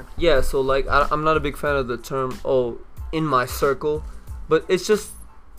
[0.00, 0.12] ahead.
[0.16, 2.78] Yeah, so like I, I'm not a big fan of the term "oh
[3.12, 4.04] in my circle,"
[4.48, 5.10] but it's just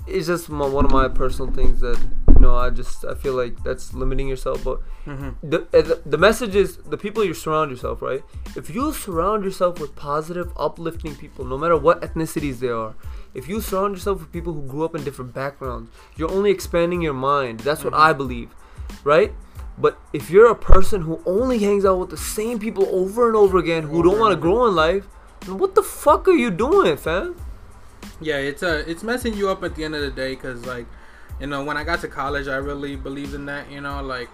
[0.07, 1.99] it's just my, one of my personal things that
[2.33, 4.63] you know I just I feel like that's limiting yourself.
[4.63, 4.79] But
[5.09, 5.49] Mm-hmm.
[5.49, 8.23] the uh, the, the message is the people you surround yourself right.
[8.55, 12.93] If you surround yourself with positive, uplifting people, no matter what ethnicities they are,
[13.33, 17.01] if you surround yourself with people who grew up in different backgrounds, you're only expanding
[17.01, 17.61] your mind.
[17.61, 17.99] That's what Mhm.
[18.09, 18.49] I believe,
[19.03, 19.33] right?
[19.79, 23.35] But if you're a person who only hangs out with the same people over and
[23.35, 25.07] over again, who don't want to grow in life,
[25.41, 27.35] then what the fuck are you doing, fam?
[28.19, 30.85] Yeah, it's uh, it's messing you up at the end of the day because like,
[31.39, 33.71] you know, when I got to college, I really believed in that.
[33.71, 34.29] You know, like,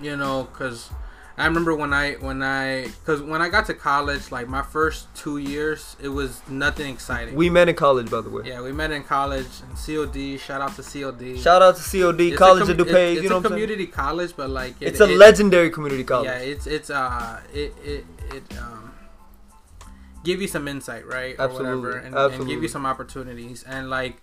[0.00, 0.90] you know, because
[1.38, 5.06] I remember when I when I because when I got to college, like my first
[5.14, 7.34] two years, it was nothing exciting.
[7.36, 8.42] We met in college, by the way.
[8.46, 10.38] yeah, we met in college and COD.
[10.40, 11.38] Shout out to COD.
[11.38, 12.88] Shout out to COD, It's College com- of DuPage.
[12.88, 13.62] it- It's you know a what I'm saying?
[13.68, 16.26] community college, but like it- It's a it- legendary community college.
[16.26, 18.92] Yeah, it's it's uh it it it um
[20.24, 21.36] give you some insight, right?
[21.38, 23.62] Or Absolutely, whatever, and, and give you some opportunities.
[23.62, 24.16] And like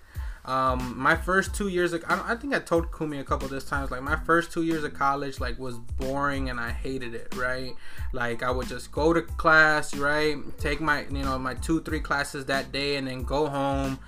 [0.46, 3.52] um my first two years, of, I, I think I told Kumi a couple of
[3.52, 3.92] this times.
[3.92, 7.74] Like my first two years of college, like was boring and I hated it, right?
[8.14, 10.38] Like I would just go to class, right?
[10.60, 14.00] Take my you know my two three classes that day, and then go home.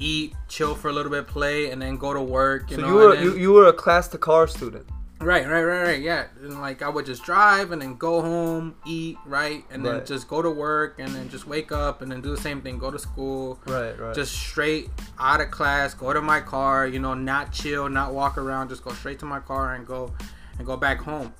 [0.00, 2.68] Eat, chill for a little bit, play, and then go to work.
[2.70, 4.86] You so know, you were then- you, you were a class to car student.
[5.20, 6.02] Right, right, right, right.
[6.02, 9.94] Yeah, and like I would just drive and then go home, eat, right, and then
[9.94, 10.06] Right.
[10.06, 12.78] just go to work and then just wake up and then do the same thing,
[12.78, 14.14] go to school, Right, right.
[14.14, 18.36] just straight out of class, go to my car, you know, not chill, not walk
[18.36, 20.12] around, just go straight to my car and go
[20.58, 21.32] and go back home,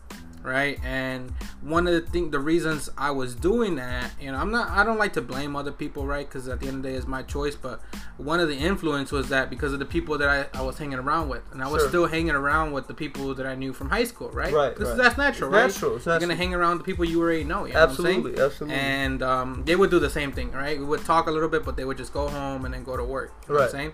[0.45, 0.78] right?
[0.84, 4.69] And one of the thing, the reasons I was doing that, you know, I'm not,
[4.69, 6.28] I don't like to blame other people, right?
[6.28, 7.56] Because at the end of the day, it's my choice.
[7.56, 7.81] But
[8.19, 10.98] one of the influence was that because of the people that I, I was hanging
[10.98, 11.89] around with, and I was Sure.
[11.89, 14.53] still hanging around with the people that I knew from high school, right?
[14.53, 14.98] Right, Because right.
[14.98, 15.67] that's natural, It's right?
[15.67, 16.28] natural, it's You're natural.
[16.28, 17.64] gonna hang around the people you already know.
[17.64, 18.17] You know What I'm saying?
[18.19, 18.77] absolutely, absolutely.
[18.79, 20.79] and um, they would do the same thing, right?
[20.79, 22.96] We would talk a little bit, but they would just go home and then go
[22.96, 23.33] to work.
[23.48, 23.64] You know what Right.
[23.67, 23.92] I'm saying?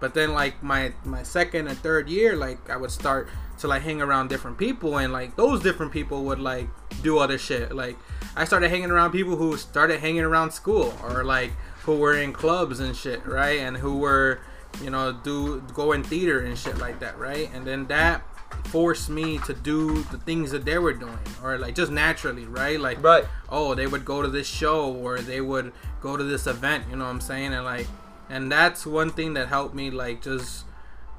[0.00, 3.28] But then, like my my second and third year, like I would start
[3.58, 6.68] to like hang around different people, and like those different people would like
[7.02, 7.74] do other shit.
[7.74, 7.96] Like
[8.36, 12.32] I started hanging around people who started hanging around school, or like who were in
[12.32, 13.60] clubs and shit, right?
[13.60, 14.40] And who were,
[14.82, 17.50] you know, do go in theater and shit like that, right?
[17.54, 18.22] And then that
[18.66, 22.80] forced me to do the things that they were doing, or like just naturally, right?
[22.80, 23.24] Like right.
[23.48, 25.72] oh they would go to this show or they would
[26.04, 27.86] go to this event you know what i'm saying and like
[28.28, 30.66] and that's one thing that helped me like just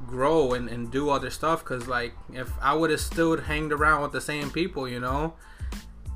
[0.05, 4.01] grow and, and do other stuff because like if i would have still hanged around
[4.01, 5.33] with the same people you know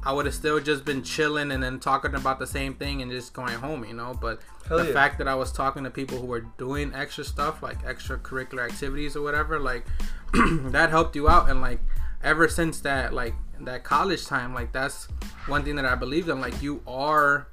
[0.03, 3.09] i would have still just been chilling and then talking about the same thing and
[3.12, 4.17] just going home you know?
[4.19, 4.94] But Hell the yeah.
[4.94, 9.16] fact that i was talking to people who were doing extra stuff like extracurricular activities
[9.16, 9.85] or whatever like
[10.34, 11.50] that helped you out.
[11.50, 11.79] And like
[12.23, 15.07] ever since that like that college time like that's
[15.47, 16.40] one thing that i believe in.
[16.40, 17.47] Like you are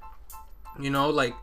[0.78, 1.34] you know like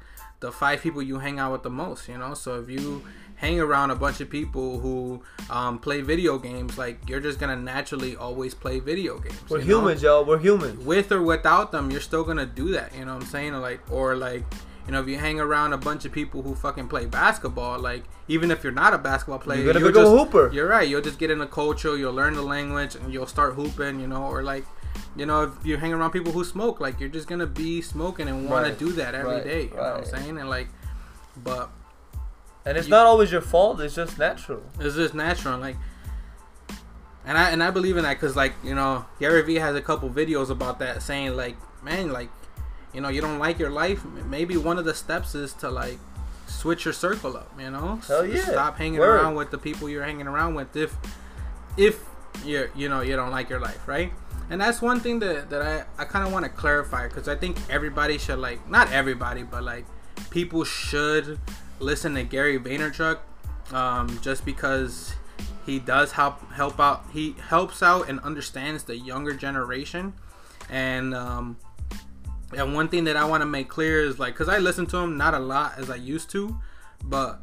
[0.41, 2.33] the five people you hang out with the most you know?
[2.33, 3.03] So if you
[3.43, 7.57] hang around a bunch of people who um, play video games like you're just gonna
[7.57, 9.65] naturally always play video games We're know?
[9.65, 10.23] humans, y'all.
[10.23, 10.83] We're humans.
[10.85, 12.95] with or without them, you're still gonna do that.
[12.95, 13.53] You know what I'm saying?
[13.53, 14.45] Or like, or like,
[14.85, 18.03] you know, if you hang around a bunch of people who fucking play basketball, like,
[18.29, 20.49] even if you're not a basketball player, You're gonna you'll a hooper.
[20.53, 20.87] You're right.
[20.87, 21.97] You'll just get in the culture.
[21.97, 23.99] You'll learn the language, and you'll start hooping.
[23.99, 24.65] You know, or like,
[25.17, 28.29] you know, if you hang around people who smoke, like, you're just gonna be smoking
[28.29, 29.63] and want Right, to do that every right, day.
[29.63, 30.37] You know what I'm saying?
[30.37, 30.69] And like,
[31.43, 31.69] but
[32.65, 33.79] And it's You- not always your fault.
[33.81, 34.63] It's just natural.
[34.79, 35.59] it's just natural.
[35.59, 35.75] Like,
[37.25, 39.81] and I and I believe in that because like you know Gary Vee has a
[39.81, 42.29] couple videos about that saying like man like
[42.93, 45.99] you know you don't like your life maybe one of the steps is to like
[46.47, 48.43] switch your circle up you know Hell yeah.
[48.43, 49.21] stop hanging Word.
[49.21, 50.95] around with the people you're hanging around with if
[51.77, 52.03] if
[52.43, 54.11] you're you know you don't like your life right
[54.49, 57.35] and that's one thing that, that I, I kind of want to clarify because I
[57.35, 59.85] think everybody should like not everybody but like
[60.29, 61.39] people should
[61.83, 63.19] listen to Gary Vaynerchuk
[63.71, 65.13] um, just because
[65.65, 70.13] he does help help out he helps out and understands the younger generation.
[70.69, 71.57] And um,
[72.55, 74.97] and one thing that I want to make clear is like because I listen to
[74.97, 76.57] him not a lot as I used to
[77.03, 77.41] but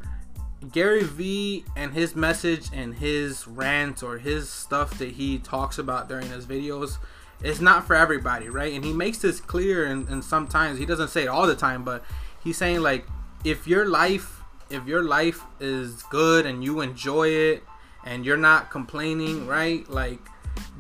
[0.72, 6.08] Gary Vee and his message and his rants or his stuff that he talks about
[6.08, 6.98] during his videos
[7.42, 8.72] it's not for everybody right?
[8.72, 11.84] And he makes this clear and, and sometimes he doesn't say it all the time
[11.84, 12.04] but
[12.42, 13.06] he's saying like
[13.44, 17.64] if your life if your life is good and you enjoy it
[18.04, 20.20] and you're not complaining right like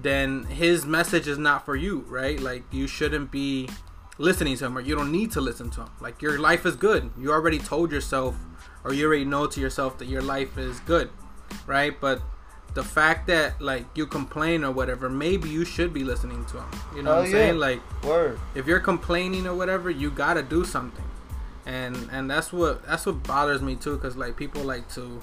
[0.00, 3.68] then his message is not for you right like you shouldn't be
[4.18, 6.76] listening to him or you don't need to listen to him like your life is
[6.76, 8.36] good you already told yourself
[8.84, 11.10] or you already know to yourself that your life is good
[11.66, 12.22] right but
[12.74, 16.70] the fact that like you complain or whatever, maybe you should be listening to him.
[16.94, 17.38] You know Hell what I'm yeah.
[17.38, 17.58] saying?
[17.58, 18.38] Like Word.
[18.54, 21.04] if you're complaining or whatever, you gotta do something,
[21.70, 25.20] and and that's what that's what bothers me too, because like people like to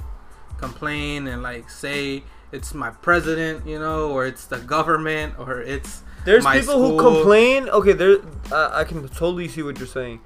[0.57, 6.03] complain and like say it's my president, you know, or it's the government, or it's
[6.23, 7.67] There's people who complain.
[7.69, 8.19] Okay, there.
[8.51, 10.21] I I can totally see what you're saying.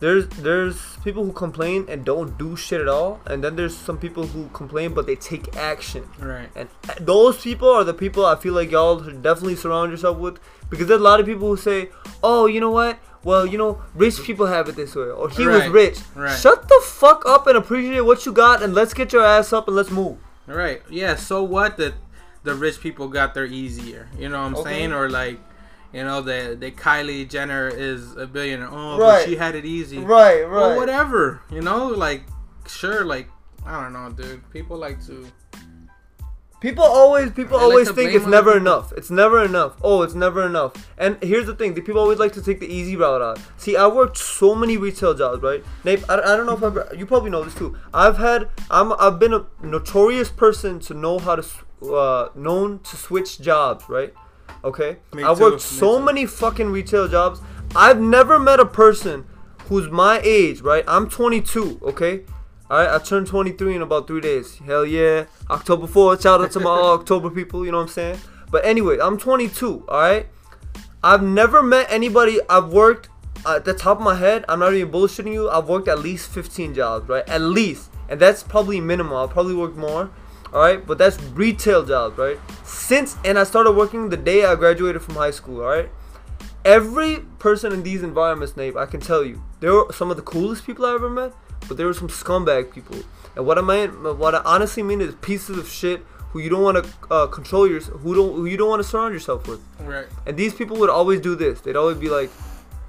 [0.00, 3.96] There's there's people who complain and don't do shit at all, and then there's some
[3.96, 6.04] people who complain but they take action.
[6.18, 9.92] right, And uh, those people are the people I feel like y'all should definitely surround
[9.92, 10.38] yourself with
[10.68, 11.90] because there's a lot of people who say,
[12.22, 12.98] "Oh, you know what?
[13.24, 16.36] Well, you know, rich people have it this way, or he was rich." right.
[16.38, 19.68] Shut the fuck up and appreciate what you got, and let's get your ass up
[19.68, 20.16] and let's move.
[20.46, 21.14] right, yeah.
[21.16, 21.94] So what that
[22.42, 24.70] the rich people got there easier, you know what I'm Okay.
[24.70, 25.38] saying, or like.
[25.94, 28.70] You know that that Kylie Jenner is a billionaire.
[28.72, 29.18] Oh, Right.
[29.20, 29.98] but she had it easy.
[29.98, 30.40] Right.
[30.40, 31.42] Right, Well, whatever.
[31.50, 32.22] You know, like
[32.66, 33.28] sure, like
[33.66, 34.40] I don't know, dude.
[34.54, 35.26] People like to
[36.62, 38.62] People always people They like always to think it's never people.
[38.66, 38.92] enough.
[38.96, 39.72] It's never enough.
[39.82, 40.72] Oh, it's never enough.
[40.96, 43.40] And here's the thing: the people always like to take the easy route out.
[43.56, 45.62] See, I worked so many retail jobs, right?
[45.84, 47.76] Nate, I, I don't know if I've, you probably know this too.
[47.92, 52.78] I've had I'm I've been a notorious person to know how to s- uh, known
[52.84, 54.14] to switch jobs, right?
[54.64, 56.04] Okay, Me I too, worked me so too.
[56.04, 57.40] many fucking retail jobs.
[57.74, 59.24] I've never met a person
[59.68, 60.84] who's my age, right?
[60.86, 62.20] I'm 22, okay?
[62.72, 64.56] Alright, I turned 23 in about three days.
[64.60, 65.26] Hell yeah.
[65.50, 66.22] October 4th.
[66.22, 68.18] Shout out to my October people, you know what I'm saying?
[68.50, 70.28] But anyway, I'm 22, alright?
[71.04, 72.40] I've never met anybody.
[72.48, 73.10] I've worked
[73.46, 74.46] at the top of my head.
[74.48, 75.50] I'm not even bullshitting you.
[75.50, 77.28] I've worked at least 15 jobs, right?
[77.28, 77.90] At least.
[78.08, 79.18] And that's probably minimal.
[79.18, 80.10] I'll probably work more.
[80.50, 80.86] Alright?
[80.86, 82.38] But that's retail jobs, right?
[82.64, 85.90] Since, and I started working the day I graduated from high school, alright?
[86.64, 90.22] Every person in these environments, Nate, I can tell you, there were some of the
[90.22, 91.34] coolest people I ever met,
[91.68, 92.98] but there were some scumbag people.
[93.36, 96.62] And what I mean, what I honestly mean is pieces of shit who you don't
[96.62, 99.60] want to uh, control your, who don't, who you don't want to surround yourself with.
[99.80, 100.06] right.
[100.26, 101.60] And these people would always do this.
[101.60, 102.30] They'd always be like,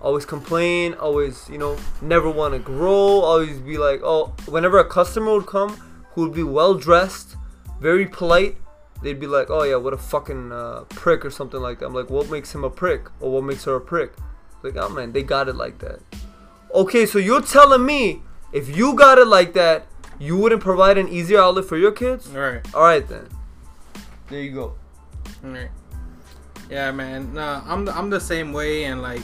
[0.02, 4.86] always complain, always, you know, never want to grow, always be like, oh, whenever a
[4.86, 5.72] customer would come
[6.12, 7.36] who would be well dressed,
[7.82, 8.58] very polite,
[9.02, 11.88] they'd be like, oh yeah, what a fucking uh, prick or something like that.
[11.88, 13.08] I'm like, what makes him a prick?
[13.20, 14.14] Or what makes her a prick?
[14.62, 16.00] Like, oh man, they got it like that.
[16.74, 18.22] Okay, so you're telling me
[18.54, 19.88] if you got it like that,
[20.20, 22.30] you wouldn't provide an easier outlet for your kids?
[22.30, 22.62] Right.
[22.74, 23.28] Alright then.
[24.30, 24.76] There you go.
[25.42, 25.70] Right.
[26.70, 27.34] Yeah, man.
[27.34, 29.22] No, I'm the, I'm the same way, and like,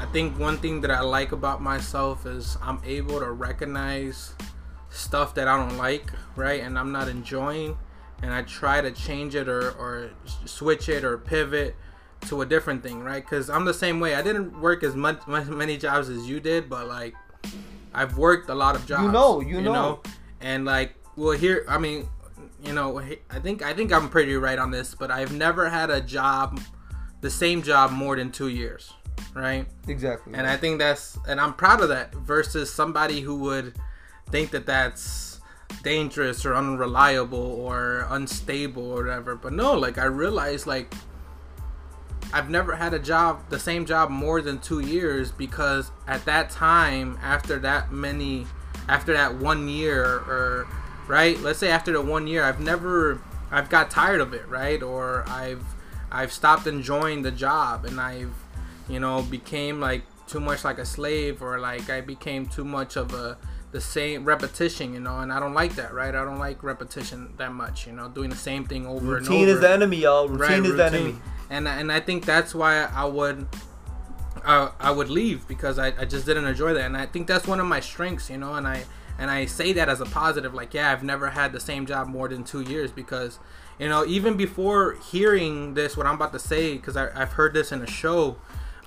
[0.00, 4.34] I think one thing that I like about myself is I'm able to recognize
[4.90, 7.76] stuff that I don't like, right, and I'm not enjoying,
[8.22, 10.10] and I try to change it or or
[10.46, 11.76] switch it or pivot
[12.28, 13.22] to a different thing, right?
[13.22, 14.14] Because I'm the same way.
[14.14, 17.14] I didn't work as much as many jobs as you did, but like,
[17.94, 19.04] I've worked a lot of jobs.
[19.04, 20.00] You know, you know.
[20.40, 22.08] and like, well, here, I mean,
[22.62, 25.90] you know, I think I think I'm pretty right on this, but I've never had
[25.90, 26.60] a job,
[27.20, 28.92] the same job, more than two years,
[29.34, 29.66] right?
[29.86, 30.34] Exactly.
[30.34, 32.14] And I think that's, and I'm proud of that.
[32.14, 33.74] Versus somebody who would
[34.30, 35.40] think that that's
[35.82, 39.36] dangerous or unreliable or unstable or whatever.
[39.36, 40.92] But no, like I realized, like
[42.34, 46.50] I've never had a job, the same job, more than two years because at that
[46.50, 48.48] time, after that many,
[48.88, 50.66] after that one year, or
[51.06, 53.20] right, let's say after the one year, I've never,
[53.52, 55.64] I've got tired of it, right, or I've,
[56.10, 58.34] I've stopped enjoying the job, and I've,
[58.88, 62.96] you know, became like too much like a slave, or like I became too much
[62.96, 63.38] of a
[63.74, 66.14] the same repetition, you know, and I don't like that, right?
[66.14, 69.34] I don't like repetition that much, you know, doing the same thing over and over.
[69.36, 70.28] Routine is the enemy, y'all.
[70.28, 71.16] Routine Right, is the enemy.
[71.50, 73.48] And and I think that's why I would
[74.44, 77.48] I, I would leave because I, I just didn't enjoy that and I think that's
[77.48, 78.84] one of my strengths you know and I
[79.18, 82.06] and I say that as a positive like yeah I've never had the same job
[82.08, 83.38] more than two years because
[83.78, 87.72] you know even before hearing this what I'm about to say because I've heard this
[87.72, 88.36] in a show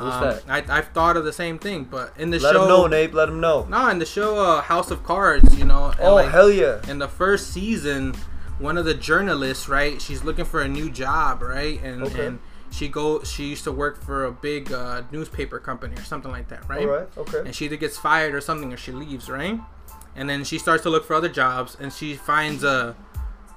[0.06, 0.44] um, that?
[0.48, 3.14] I, I've thought of the same thing but in the Let show him know, Nate.
[3.14, 3.66] Let him know.
[3.70, 6.80] no in the show uh, House of Cards you know Oh like, hell yeah!
[6.88, 8.14] in the first season,
[8.60, 10.02] one of the journalists, right?
[10.02, 11.82] She's looking for a new job, right?
[11.84, 12.26] And Okay.
[12.28, 12.40] and
[12.70, 16.50] she go she used to work for a big uh, newspaper company or something like
[16.50, 16.82] that, right?
[16.82, 17.08] All right.
[17.18, 17.40] Okay.
[17.40, 19.60] And she either gets fired or something, or she leaves, right?
[20.16, 22.96] And then she starts to look for other jobs, and she finds a,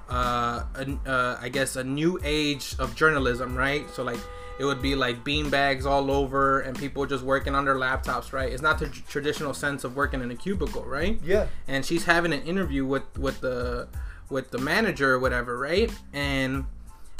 [0.09, 3.89] uh, a uh, I guess a new age of journalism, right?
[3.95, 4.19] So like
[4.61, 8.31] it would be like bean bags all over, and people just working on their laptops,
[8.31, 8.51] right?
[8.53, 11.19] It's not the tr- traditional sense of working in a cubicle, right?
[11.23, 11.47] Yeah.
[11.67, 13.87] and she's having an interview with with the
[14.29, 16.65] with the manager or whatever right and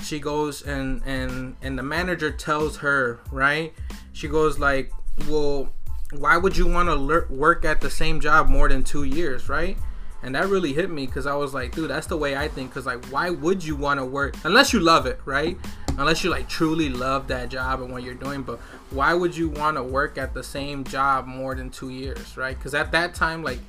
[0.02, 3.74] she goes and and and the manager tells her right
[4.14, 4.94] she goes like
[5.28, 5.74] well
[6.14, 9.78] why would you want to work at the same job more than two years right
[10.24, 12.70] and that really hit me because I was like, dude, that's the way I think.
[12.70, 15.58] Because like, why would you want to work unless you love it, right?
[15.98, 18.44] Unless you like truly love that job and what you're doing.
[18.44, 18.60] But
[18.92, 22.58] why would you want to work at the same job more than two years, right?
[22.58, 23.60] Because at that time, like,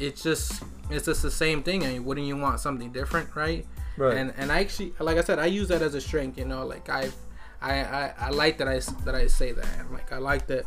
[0.00, 1.84] it's just it's just the same thing.
[1.84, 3.64] I mean, wouldn't you want something different, right?
[3.96, 4.16] Right.
[4.16, 6.38] And and I actually, like I said, I use that as a strength.
[6.38, 7.14] You know, like I've,
[7.62, 9.92] I I, I like that I that I say that.
[9.92, 10.66] Like I like that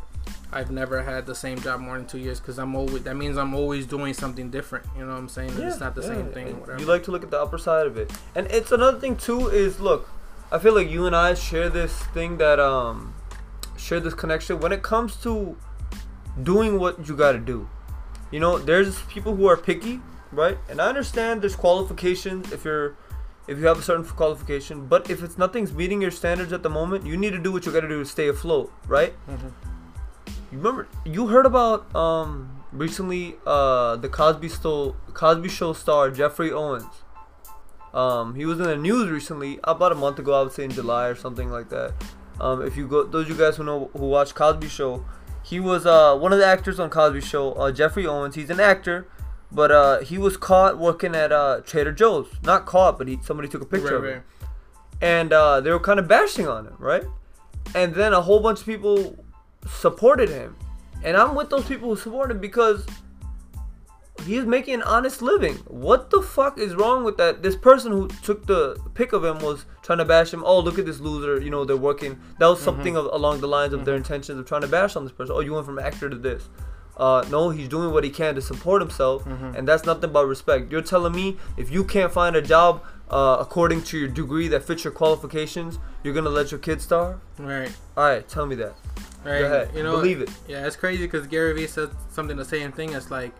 [0.51, 3.37] I've never had the same job more than two years because I'm always that means
[3.37, 4.85] I'm always doing something different.
[4.97, 5.57] You know what I'm saying?
[5.57, 6.07] Yeah, it's not the yeah.
[6.07, 6.59] same thing.
[6.59, 6.79] Whatever.
[6.79, 9.49] You like to look at the upper side of it, and it's another thing too.
[9.49, 10.09] Is look,
[10.51, 13.13] I feel like you and I share this thing that um
[13.77, 15.57] share this connection when it comes to
[16.43, 17.67] doing what you got to do.
[18.31, 20.57] You know, there's people who are picky, right?
[20.69, 22.95] And I understand there's qualifications if you're
[23.47, 26.69] if you have a certain qualification, but if it's nothing's meeting your standards at the
[26.69, 29.13] moment, you need to do what you got to do to stay afloat, right?
[29.29, 29.51] Mhm.
[30.51, 36.51] You remember you heard about um recently uh the Cosby Show Cosby Show star Geoffrey
[36.51, 36.85] Owens.
[37.93, 40.33] Um, he was in the news recently about a month ago.
[40.39, 41.93] I would say in July or something like that.
[42.39, 45.03] Um, if you go, those of you guys who know who watch Cosby Show,
[45.43, 47.53] he was uh one of the actors on Cosby Show.
[47.53, 48.35] Uh, Geoffrey Owens.
[48.35, 49.07] He's an actor,
[49.51, 52.27] but uh he was caught working at uh Trader Joe's.
[52.43, 54.13] Not caught, but he somebody took a picture Right, of right.
[54.13, 54.23] him,
[55.01, 57.03] and uh, they were kind of bashing on him, right?
[57.75, 59.25] And then a whole bunch of people
[59.69, 60.55] supported him,
[61.03, 62.85] and I'm with those people who support him because
[64.25, 65.55] he's making an honest living.
[65.67, 67.43] What the fuck is wrong with that?
[67.43, 70.43] This person who took the pic of him was trying to bash him.
[70.45, 71.41] Oh, look at this loser.
[71.41, 72.19] You know, they're working.
[72.39, 75.03] That was something of, along the lines of their intentions of trying to bash on
[75.03, 75.35] this person.
[75.35, 76.49] Oh, you went from actor to this.
[76.97, 79.23] Uh, no, he's doing what he can to support himself,
[79.55, 80.71] and that's nothing but respect.
[80.71, 84.63] You're telling me if you can't find a job uh, according to your degree that
[84.63, 87.19] fits your qualifications, you're gonna let your kid starve?
[87.37, 87.71] Right.
[87.95, 88.75] All right, tell me that.
[89.27, 89.39] Right.
[89.39, 89.71] Go ahead.
[89.75, 90.29] You know, Believe it.
[90.47, 92.93] Yeah, it's crazy because Gary Vee said something the same thing.
[92.93, 93.33] It's like,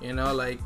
[0.00, 0.60] you know, like,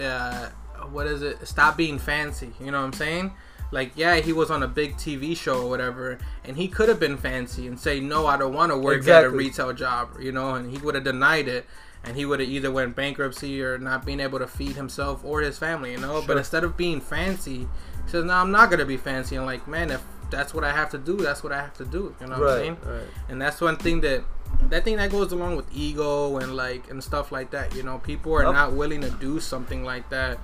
[0.00, 0.48] uh,
[0.90, 1.46] what is it?
[1.46, 2.50] Stop being fancy.
[2.58, 3.32] You know what I'm saying?
[3.70, 6.98] Like, yeah, he was on a big TV show or whatever, and he could have
[6.98, 10.32] been fancy and say, no, I don't want to work at a retail job, you
[10.32, 11.66] know, and he would have denied it.
[12.02, 15.42] And he would have either went bankruptcy or not being able to feed himself or
[15.42, 16.24] his family, you know.
[16.26, 19.68] But instead of being fancy, he says, "No, I'm not gonna be fancy." And like,
[19.68, 22.14] man, if that's what I have to do, that's what I have to do.
[22.20, 22.76] You know what I'm saying?
[22.84, 23.08] Right, right.
[23.28, 24.24] and that's one thing that
[24.68, 27.98] that thing that goes along with ego and like and stuff like that you know
[27.98, 28.52] people are Yep.
[28.52, 30.38] not willing to do something like that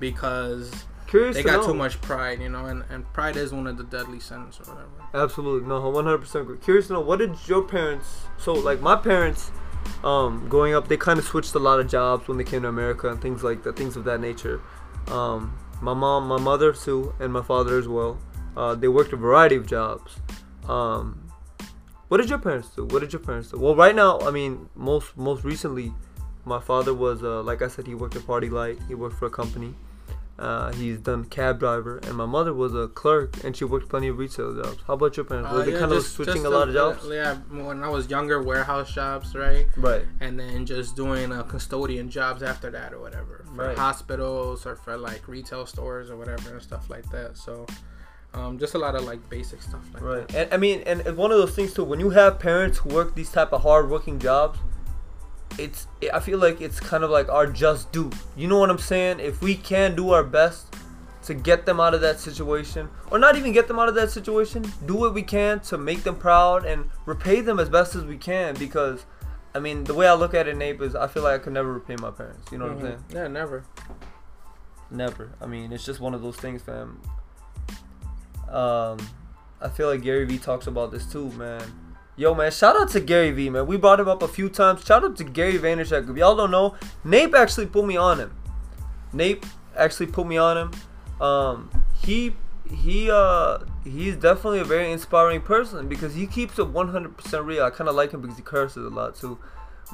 [0.00, 1.66] because Curious they got know.
[1.68, 4.72] too much pride you know and, and pride is one of the deadly sins or
[4.72, 6.56] whatever Absolutely, no, one hundred percent agree.
[6.58, 8.22] Curious to know what did your parents?
[8.38, 9.50] So, like my parents,
[10.04, 12.68] um, growing up, they kind of switched a lot of jobs when they came to
[12.68, 14.60] America and things like that, things of that nature.
[15.08, 18.18] Um, my mom, my mother Sue, and my father as well.
[18.56, 20.16] Uh, they worked a variety of jobs.
[20.68, 21.22] Um,
[22.08, 22.84] what did your parents do?
[22.86, 23.58] What did your parents do?
[23.58, 25.92] Well, right now, I mean, most most recently,
[26.44, 28.86] my father was uh, like I said, he worked at PartyLite.
[28.88, 29.74] He worked for a company.
[30.38, 34.08] Uh, he's done cab driver, and my mother was a clerk, and she worked plenty
[34.08, 34.78] of retail jobs.
[34.86, 35.50] How about your parents?
[35.52, 37.06] Was Uh, they yeah, kind of switching a lot of jobs?
[37.10, 40.06] yeah when i was younger warehouse jobs right Right.
[40.20, 43.76] and then just doing uh, custodian jobs after that or whatever for Right.
[43.76, 47.66] hospitals or for like retail stores or whatever and stuff like that so
[48.34, 50.28] um, just a lot of like basic stuff like Right.
[50.28, 51.84] that And I mean, and one of those things too.
[51.84, 54.58] When you have parents who work these type of hard working jobs,
[55.58, 58.10] it's I feel like it's kind of like our just due.
[58.36, 59.20] You know what I'm saying?
[59.20, 60.66] If we can do our best
[61.24, 64.10] to get them out of that situation, or not even get them out of that
[64.10, 68.04] situation, do what we can to make them proud and repay them as best as
[68.04, 68.54] we can.
[68.54, 69.04] Because,
[69.54, 71.52] I mean, the way I look at it, Nape, is I feel like I could
[71.52, 72.50] never repay my parents.
[72.50, 72.82] You know what I'm Mhm.
[72.82, 73.04] saying?
[73.10, 73.64] yeah never
[74.90, 75.30] Never.
[75.40, 77.00] I mean, it's just one of those things, fam.
[78.50, 78.98] Um,
[79.60, 81.62] I feel like Gary Vee talks about this too, man.
[82.16, 83.66] Yo, man, shout out to Gary Vee, man.
[83.66, 84.84] We brought him up a few times.
[84.84, 86.10] Shout out to Gary Vaynerchuk.
[86.10, 88.34] If y'all don't know, Nape actually put me on him.
[89.12, 90.70] Nape actually put me on him.
[91.20, 91.70] Um,
[92.02, 92.34] he
[92.70, 97.64] he uh he's definitely a very inspiring person because he keeps it 100% real.
[97.64, 99.38] I kind of like him because he curses a lot too.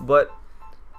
[0.01, 0.31] But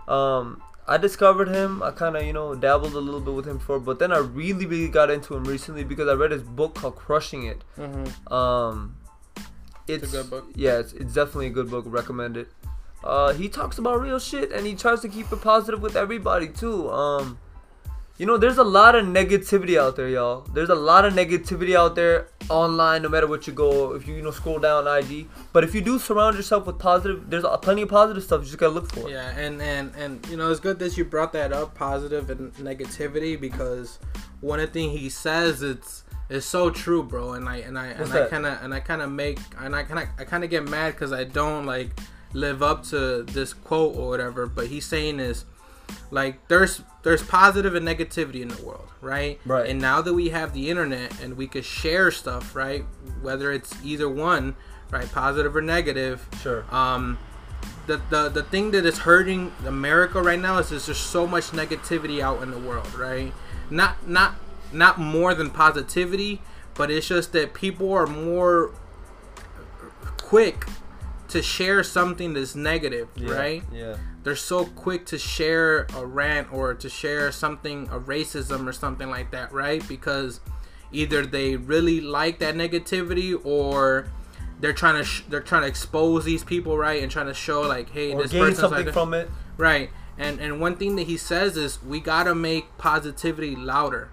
[0.08, 1.84] um I discovered him.
[1.84, 4.20] I kind of, you know, dabbled a little bit with him before, but then I
[4.20, 7.64] really, really got into him recently because I read his book called Crushing It.
[7.78, 8.34] mm-hmm.
[8.34, 8.96] Um,
[9.88, 10.48] it's, It's a good book.
[10.56, 11.86] Yeah, it's, it's definitely a good book.
[11.88, 12.48] Recommend it.
[13.04, 16.48] Uh, he talks about real shit and he tries to keep it positive with everybody
[16.48, 16.90] too.
[16.90, 17.38] Um,
[18.18, 20.42] you know, there's a lot of negativity out there, y'all.
[20.54, 23.94] There's a lot of negativity out there online, no matter what you go.
[23.94, 27.30] If you you know scroll down IG, but if you do surround yourself with positive,
[27.30, 28.42] there's a- plenty of positive stuff.
[28.42, 29.10] You just gotta look for.
[29.10, 32.54] Yeah, and and and you know it's good that you brought that up, positive and
[32.56, 34.00] negativity, because
[34.42, 37.34] one of the thing he says it's it's so true, bro.
[37.34, 39.76] And I and I What's and I kind of and I kind of make and
[39.76, 41.92] I kind of I kind of get mad because I don't like
[42.34, 44.48] live up to this quote or whatever.
[44.48, 45.46] But he's saying is
[46.12, 49.40] like there's there's positive and negativity in the world, right?
[49.46, 49.70] Right.
[49.70, 52.84] And now that we have the internet and we could share stuff, right?
[53.22, 54.56] Whether it's either one,
[54.92, 56.64] right, positive or negative, Sure.
[56.74, 57.18] um
[57.88, 61.52] the, the the thing that is hurting America right now is there's just so much
[61.52, 63.34] negativity out in the world, right?
[63.70, 64.36] Not not
[64.74, 66.42] not more than positivity,
[66.76, 68.72] but it's just that people are more
[70.18, 70.66] quick
[71.30, 73.64] to share something that's negative, Yeah, right?
[73.74, 73.98] Yeah.
[74.28, 79.10] They're so quick to share a rant or to share something of racism or something
[79.10, 79.82] like that, right?
[79.88, 80.42] Because
[80.92, 84.10] either they really like that negativity or
[84.60, 87.02] they're trying to sh- they're trying to expose these people, right?
[87.02, 89.30] And trying to show like, hey, Or this gain person's something like from it.
[89.56, 89.92] Right.
[90.18, 94.10] And and one thing that he says is we gotta make positivity louder.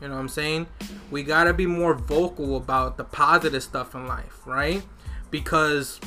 [0.00, 0.66] You know what I'm saying?
[1.08, 4.82] We gotta be more vocal about the positive stuff in life, right?
[5.30, 6.00] Because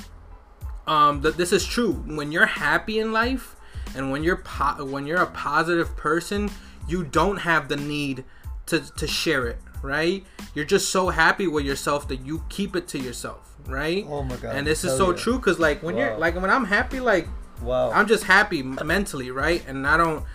[0.87, 1.93] um th- this is true.
[2.05, 3.55] When you're happy in life
[3.95, 6.49] and when you're po- when you're a positive person,
[6.87, 8.23] you don't have the need
[8.67, 10.23] to to share it, right?
[10.53, 14.05] You're just so happy with yourself that you keep it to yourself, right?
[14.07, 14.55] Oh my god.
[14.55, 17.27] and this is so true cuz like when you're like when I'm happy like
[17.61, 17.89] Wow.
[17.91, 19.63] I'm just happy mentally, right?
[19.65, 20.25] And I don't.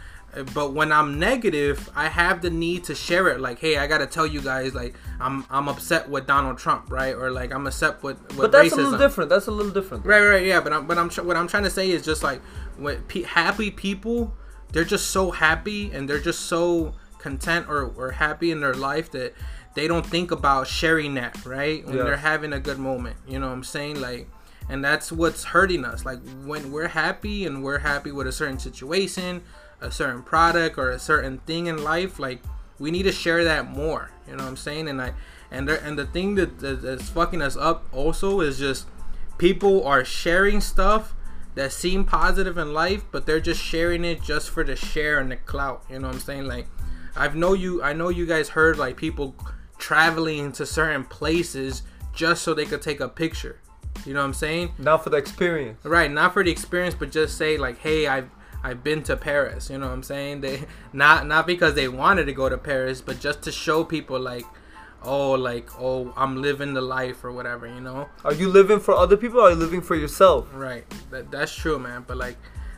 [0.54, 3.40] But when I'm negative, I have the need to share it.
[3.40, 7.14] Like, hey, I gotta tell you guys, like, I'm I'm upset with Donald Trump, right?
[7.14, 8.78] Or like, I'm upset with with but that's racism.
[8.78, 9.30] a little different.
[9.30, 10.06] That's a little different.
[10.06, 10.60] Right, right, yeah.
[10.60, 12.40] But I'm, but I'm what I'm trying to say is just like
[12.76, 14.32] when pe- happy people,
[14.72, 19.10] they're just so happy and they're just so content or, or happy in their life
[19.10, 19.34] that
[19.74, 21.84] they don't think about sharing that, right?
[21.84, 22.04] When Yeah.
[22.04, 24.00] they're having a good moment, you know what I'm saying?
[24.00, 24.28] Like,
[24.68, 26.04] and that's what's hurting us.
[26.04, 29.42] Like when we're happy and we're happy with a certain situation,
[29.80, 32.42] a certain product or a certain thing in life, like
[32.78, 34.10] we need to share that more.
[34.26, 34.88] You know what I'm saying?
[34.88, 35.12] And I
[35.50, 38.86] and there, and the thing that, that that's fucking us up also is just
[39.38, 41.14] people are sharing stuff
[41.54, 45.30] that seem positive in life, but they're just sharing it just for the share and
[45.30, 45.82] the clout.
[45.90, 46.46] You know what I'm saying?
[46.46, 46.66] Like
[47.16, 49.34] I've know you I know you guys heard like people
[49.78, 51.82] traveling to certain places
[52.14, 53.60] just so they could take a picture.
[54.06, 54.72] You know what I'm saying?
[54.78, 55.84] Not for the experience.
[55.84, 58.30] Right, not for the experience, but just say like, "Hey, I've
[58.62, 60.40] I've been to Paris." You know what I'm saying?
[60.40, 64.18] They not not because they wanted to go to Paris, but just to show people
[64.20, 64.46] like,
[65.02, 68.08] "Oh, like oh, I'm living the life or whatever." You know?
[68.24, 70.48] Are you living for other people or are you living for yourself?
[70.52, 70.84] Right.
[71.10, 72.04] That that's true, man.
[72.06, 72.36] But like,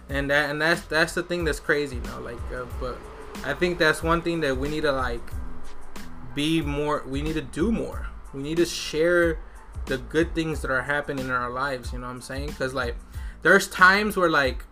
[0.08, 2.20] and that and that's that's the thing that's crazy you now.
[2.20, 2.98] Like, uh, but
[3.44, 5.22] I think that's one thing that we need to like
[6.34, 7.04] be more.
[7.06, 8.08] We need to do more.
[8.32, 9.38] We need to share
[9.86, 11.92] the good things that are happening in our lives.
[11.92, 12.48] You know what I'm saying?
[12.48, 12.96] Because like,
[13.42, 14.64] there's times where like,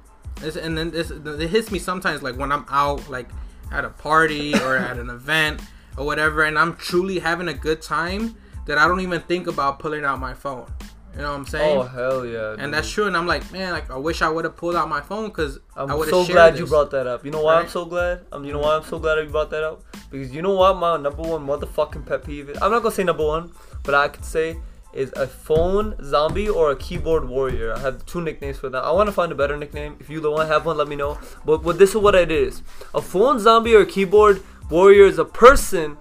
[0.43, 3.29] and then this it hits me sometimes like when I'm out like
[3.73, 5.61] at a party or at an event
[5.97, 9.79] or whatever, and I'm truly having a good time that I don't even think about
[9.79, 10.67] pulling out my phone.
[11.15, 11.79] You know what I'm saying?
[11.79, 12.53] Oh hell yeah!
[12.53, 12.75] and dude.
[12.75, 13.07] that's true.
[13.07, 15.59] And I'm like, man, like I wish I would have pulled out my phone because
[15.75, 16.61] I I'm would have so glad this.
[16.61, 17.25] you brought that up.
[17.25, 18.27] You know why I'm so glad?
[18.31, 19.83] Um, you know why I'm so glad you brought that up?
[20.11, 22.59] Because you know what my number one motherfucking pet peeve is.
[22.63, 23.51] I'm not gonna say number one,
[23.83, 24.59] but I could say
[24.93, 27.73] is a phone zombie or a keyboard warrior.
[27.73, 28.83] I have two nicknames for that.
[28.83, 29.97] I want to find a better nickname.
[30.01, 31.19] If you don't have one, let me know.
[31.45, 32.63] But but this is what it is:
[32.95, 35.97] a phone zombie or keyboard warrior is a person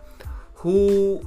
[0.56, 1.21] who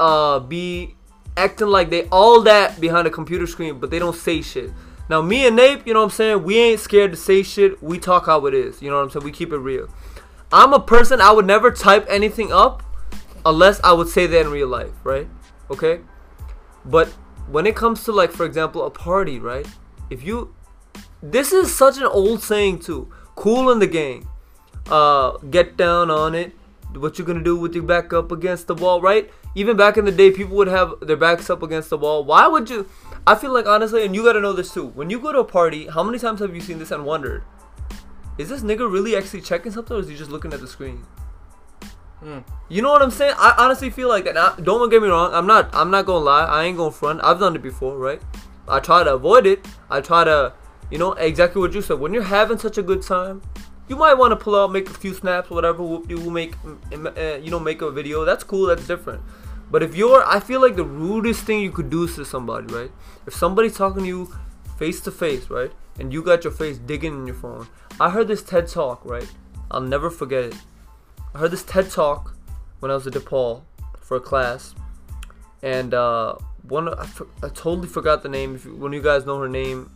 [0.00, 0.94] uh be
[1.36, 4.70] acting like they all that behind a computer screen, but they don't say shit.
[5.08, 6.42] Now me and Nape, you know what I'm saying?
[6.44, 7.82] We ain't scared to say shit.
[7.82, 8.82] We talk how it is.
[8.82, 9.24] You know what I'm saying?
[9.24, 9.88] We keep it real.
[10.52, 12.82] I'm a person I would never type anything up
[13.44, 15.28] unless I would say that in real life, right?
[15.70, 16.00] Okay?
[16.84, 17.08] But
[17.48, 19.66] when it comes to like for example a party, right?
[20.10, 20.54] If you
[21.22, 23.12] this is such an old saying too.
[23.34, 24.28] Kool and the Gang.
[24.90, 26.52] Uh get down on it.
[26.94, 29.30] What you gonna do with your back up against the wall, right?
[29.54, 32.24] Even back in the day, people would have their backs up against the wall.
[32.24, 32.88] Why would you?
[33.26, 34.86] I feel like honestly, and you gotta know this too.
[34.86, 37.44] When you go to a party, how many times have you seen this and wondered,
[38.38, 41.04] is this nigga really actually checking something, or is he just looking at the screen?
[42.22, 42.44] Mm.
[42.68, 43.34] You know what I'm saying?
[43.38, 44.34] I honestly feel like that.
[44.34, 45.32] Now, don't get me wrong.
[45.32, 45.70] I'm not.
[45.72, 46.44] I'm not gonna lie.
[46.44, 47.20] I ain't gonna front.
[47.22, 48.20] I've done it before, right?
[48.66, 49.66] I try to avoid it.
[49.88, 50.52] I try to,
[50.90, 51.98] you know, exactly what you said.
[51.98, 53.42] When you're having such a good time,
[53.88, 55.82] you might want to pull out, make a few snaps, whatever.
[55.82, 56.54] Whoop, you make,
[56.92, 58.24] uh, you know, make a video.
[58.24, 58.66] That's cool.
[58.66, 59.22] That's different.
[59.70, 62.72] But if you're, I feel like the rudest thing you could do is to somebody,
[62.72, 62.90] right?
[63.26, 64.34] If somebody's talking to you
[64.78, 67.68] face to face, right, and you got your face digging in your phone.
[68.00, 69.28] I heard this TED talk, right?
[69.70, 70.54] I'll never forget it.
[71.34, 72.34] I heard this TED talk
[72.80, 73.62] when I was at DePaul
[74.00, 74.74] for a class,
[75.62, 76.34] and uh,
[76.68, 78.54] one I, for- I totally forgot the name.
[78.54, 79.90] If you, when you guys know her name,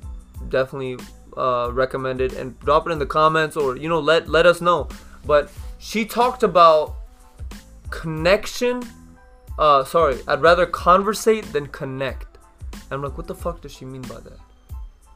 [0.48, 0.98] definitely
[1.36, 4.60] uh, recommend it and drop it in the comments or you know let let us
[4.60, 4.88] know.
[5.26, 6.96] But she talked about
[7.90, 8.82] connection.
[9.58, 12.38] Uh, sorry, I'd rather conversate than connect.
[12.90, 14.38] I'm like, what the fuck does she mean by that?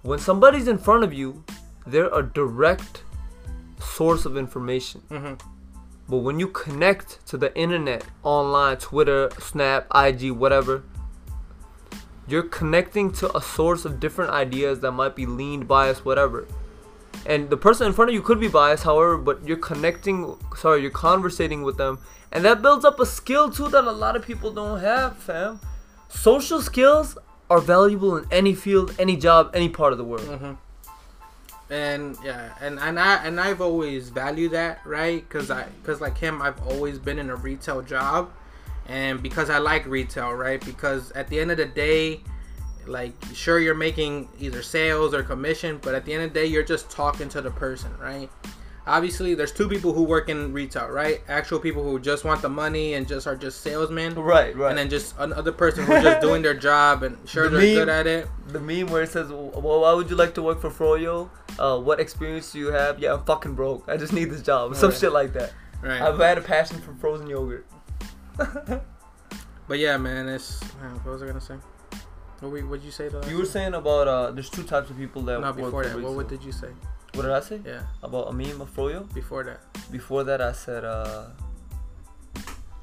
[0.03, 1.45] When somebody's in front of you,
[1.87, 3.03] they're a direct
[3.81, 5.01] source of information.
[5.09, 5.35] hmm
[6.09, 10.85] But when you connect to the internet, online, Twitter, Snap, IG, whatever,
[12.29, 16.47] you're connecting to a source of different ideas that might be leaned, biased, whatever.
[17.25, 20.83] And the person in front of you could be biased, however, but you're connecting, sorry,
[20.83, 21.99] you're conversating with them.
[22.31, 25.61] And that builds up a skill too that a lot of people don't have, fam.
[26.09, 27.19] Social skills
[27.51, 30.27] are valuable in any field, any job, any part of the world.
[30.27, 30.53] hmm
[31.69, 35.29] And yeah, and and I and I've always valued that, right?
[35.29, 38.31] Cause I, cause like him, I've always been in a retail job,
[38.87, 40.65] and because I like retail, right?
[40.65, 42.21] Because at the end of the day,
[42.87, 46.47] like sure you're making either sales or commission, but at the end of the day,
[46.47, 48.31] you're just talking to the person, right?
[48.87, 51.21] Obviously, there's two people who work in retail, right?
[51.29, 54.69] Actual people who just want the money and just are just salesmen, Right, right.
[54.71, 57.75] and then just another person who's just doing their job and sure The they're meme-
[57.75, 58.29] good at it.
[58.49, 61.29] the meme where it says, "Well, why would you like to work for Froyo?
[61.59, 63.01] Uh, what experience do you have?
[63.01, 63.89] Yeah, I'm fucking broke.
[63.89, 64.77] I just need this job.
[64.77, 64.99] Some Right.
[65.01, 65.53] shit like that.
[65.83, 66.01] Right.
[66.01, 67.67] I've had a passion for frozen yogurt.
[69.69, 71.57] But yeah, man, it's man, what was I gonna say?
[72.41, 75.23] What what'd you say to You were saying about uh, there's two types of people
[75.23, 76.13] that no work before for that.
[76.13, 76.69] What did you say?
[77.17, 79.13] What did I say Yeah, about a meme of Froyo?
[79.15, 79.61] before that.
[79.91, 81.25] Before that, I said, uh,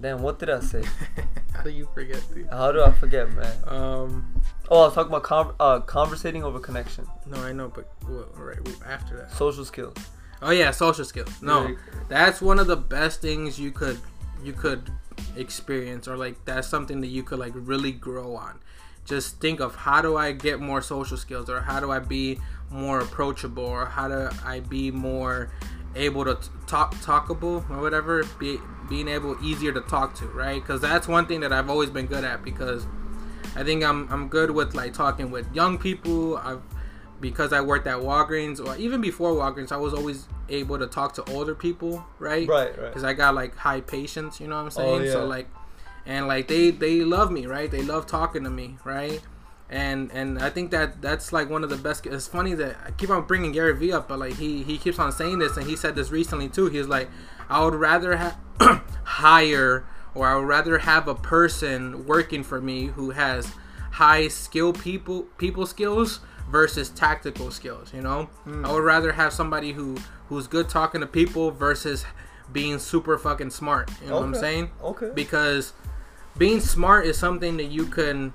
[0.02, 0.84] damn, what did I say?
[1.54, 2.22] How do you forget?
[2.34, 2.48] Dude?
[2.50, 3.56] How do I forget, man?
[3.68, 4.42] Um,
[4.72, 8.36] Oh, I was talking about con- uh, conversating over connection, no, I know, but what,
[8.40, 9.32] right after that.
[9.34, 9.96] social skills.
[10.42, 11.30] Oh yeah, social skills.
[11.42, 11.78] No, Like,
[12.10, 14.00] that's one of the best things you could
[14.44, 14.90] you could
[15.36, 18.60] experience, or like that's something that you could like really grow on.
[19.06, 22.40] Just think of how do I get more social skills, or how do I be
[22.74, 25.52] more approachable, or how do I be more
[25.96, 28.58] able to talk talkable or whatever, be
[28.90, 30.62] being able easier to talk to, right?
[30.62, 32.86] Because that's one thing that I've always been good at because
[33.56, 36.38] I think I'm I'm good with like talking with young people.
[36.38, 36.62] I've
[37.22, 41.14] because I worked at Walgreens or even before Walgreens, I was always able to talk
[41.14, 42.46] to older people, right?
[42.48, 42.88] right, right.
[42.88, 45.02] Because I got like high patience, you know what I'm oh, saying?
[45.02, 45.12] Oh, yeah.
[45.14, 45.48] So like,
[46.06, 47.72] and like they they love me, right?
[47.72, 49.22] They love talking to me, right?
[49.74, 52.06] And and I think that that's like one of the best.
[52.06, 55.00] It's funny that I keep on bringing Gary Vee up, but like he he keeps
[55.00, 56.68] on saying this, and he said this recently too.
[56.68, 57.10] He's like,
[57.50, 58.38] I would rather have
[59.04, 63.52] hire or I would rather have a person working for me who has
[63.94, 66.20] high skill people people skills
[66.52, 68.66] versus tactical skills you know hmm.
[68.66, 69.96] i would rather have somebody who
[70.30, 72.04] who's good talking to people versus
[72.52, 74.40] being super fucking smart you know what i'm Okay.
[74.40, 75.12] saying Okay.
[75.14, 75.74] because
[76.38, 78.34] being smart is something that you can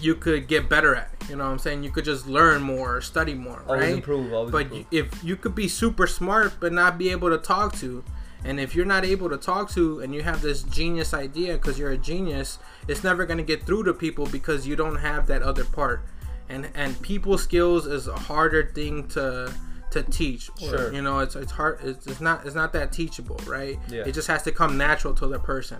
[0.00, 2.96] you could get better at you know what i'm saying you could just learn more
[2.96, 4.32] or study more Always right improve.
[4.32, 4.86] Always but improve.
[4.90, 8.04] if you could be super smart but not be able to talk to
[8.44, 11.78] and if you're not able to talk to and you have this genius idea because
[11.78, 15.26] you're a genius it's never going to get through to people because you don't have
[15.26, 16.02] that other part
[16.48, 19.50] and and people skills is a harder thing to
[19.90, 20.92] to teach or, Sure.
[20.92, 24.02] you know it's it's hard it's, it's not it's not that teachable right Yeah.
[24.04, 25.78] it just has to come natural to the person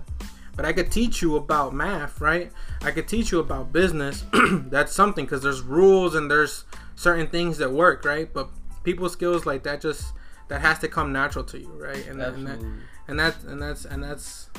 [0.55, 2.51] but I could teach you about math, right?
[2.81, 4.23] I could teach you about business.
[4.33, 6.63] That's something because there's rules and there's
[6.95, 8.31] certain things that work, right?
[8.33, 8.49] But
[8.83, 10.13] people skills like that just
[10.47, 12.05] that has to come natural to you, right?
[12.07, 12.79] And and that, Absolutely.
[13.07, 14.49] and that and that's and that's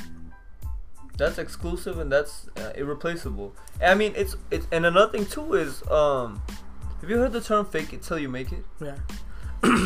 [1.17, 3.55] That's exclusive and that's uh, irreplaceable.
[3.83, 6.43] I mean, it's it's and another thing too is um,
[7.01, 8.65] have you heard the term "fake it till you make it"?
[8.83, 8.97] yeah,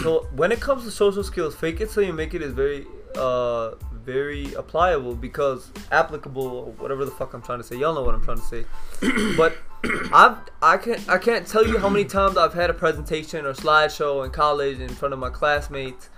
[0.03, 2.85] so when it comes to social skills, fake it till you make it is very
[3.16, 7.77] uh very applicable because applicable whatever the fuck I'm trying to say.
[7.77, 8.64] Y'all know what I'm trying to say.
[9.37, 9.57] but
[10.12, 13.53] I've I can't I can't tell you how many times I've had a presentation or
[13.53, 16.09] slideshow in college in front of my classmates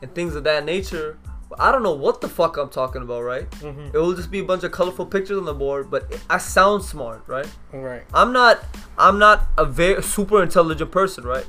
[0.00, 1.18] and things of that nature.
[1.58, 3.46] I don't know what the fuck I'm talking about, right?
[3.62, 6.82] It will just be a bunch of colorful pictures on the board, but I sound
[6.82, 7.46] smart, right?
[7.72, 8.04] right.
[8.14, 8.64] I'm not
[8.96, 11.46] I'm not a very super intelligent person, right?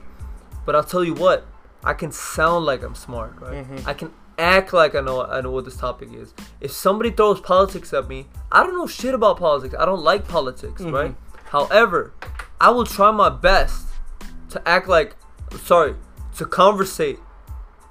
[0.66, 1.46] But I'll tell you what,
[1.84, 3.66] I can sound like I'm smart, right?
[3.66, 3.88] Mhm.
[3.88, 6.34] I can act like I know I know what this topic is.
[6.62, 9.76] If somebody throws politics at me, I don't know shit about politics.
[9.78, 10.93] I don't like politics, Mhm.
[10.93, 11.15] right?
[11.46, 12.13] However,
[12.60, 13.88] I will try my best
[14.50, 15.15] to act like
[15.63, 15.96] sorry,
[16.38, 17.19] to conversate,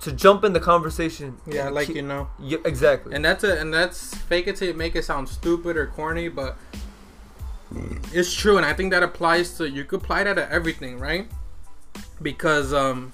[0.00, 1.38] to jump in the conversation.
[1.46, 3.14] Yeah, like keep- you know, yeah, exactly.
[3.14, 6.28] and that's a and that's fake it till you make it sound stupid or corny,
[6.28, 6.56] but
[8.12, 11.30] it's true, and I think that applies to you could apply that to everything, right?
[12.20, 13.12] Because um,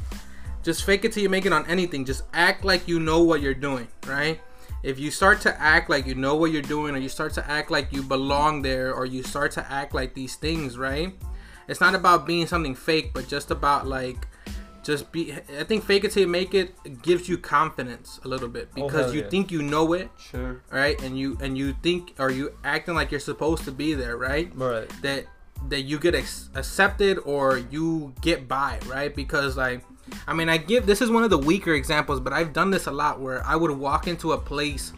[0.62, 2.04] just fake it till you make it on anything.
[2.04, 4.40] Just act like you know what you're doing, right?
[4.82, 7.50] If you start to act like you know what you're doing, or you start to
[7.50, 11.14] act like you belong there, or you start to act like these things, right?
[11.68, 14.26] It's not about being something fake, but just about like
[14.84, 18.48] just be i think fake it till you make it gives you confidence a little
[18.48, 19.28] bit Oh, because hell you yeah.
[19.28, 20.62] think you know it sure.
[20.70, 24.16] right and you and you think or you acting like you're supposed to be there
[24.16, 24.88] right Right.
[25.02, 25.26] that
[25.68, 29.84] that you get ex- accepted or you get by right because like
[30.26, 32.86] I mean, I give this is one of the weaker examples, but I've done this
[32.86, 34.92] a lot where I would walk into a place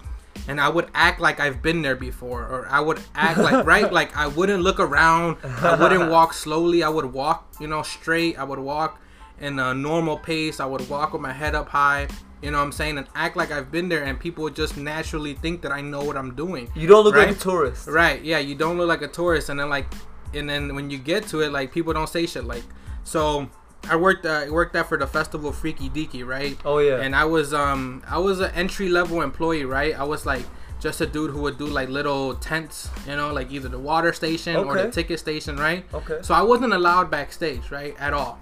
[0.48, 3.92] and I would act like I've been there before, or I would act like right,
[3.92, 8.38] like I wouldn't look around, I wouldn't walk slowly, I would walk, you know, straight,
[8.38, 9.00] I would walk
[9.40, 12.08] in a normal pace, I would walk with my head up high,
[12.42, 15.34] you know what I'm saying, and act like I've been there, and people just naturally
[15.34, 16.70] think that I know what I'm doing.
[16.74, 17.28] You don't look right?
[17.28, 17.88] like a tourist.
[17.88, 18.22] Right?
[18.22, 19.86] Yeah, you don't look like a tourist, and then like,
[20.34, 22.64] and then when you get to it, like people don't say shit like,
[23.04, 23.48] so.
[23.88, 26.56] I worked uh, worked out for the festival Freaky Deaky, right?
[26.64, 27.00] Oh yeah.
[27.00, 29.98] And I was um I was an entry level employee, right?
[29.98, 30.44] I was like
[30.80, 34.12] just a dude who would do like little tents, you know, like either the water
[34.12, 35.84] station or the ticket station, right?
[35.92, 36.18] Okay.
[36.22, 38.40] So I wasn't allowed backstage, right, at all.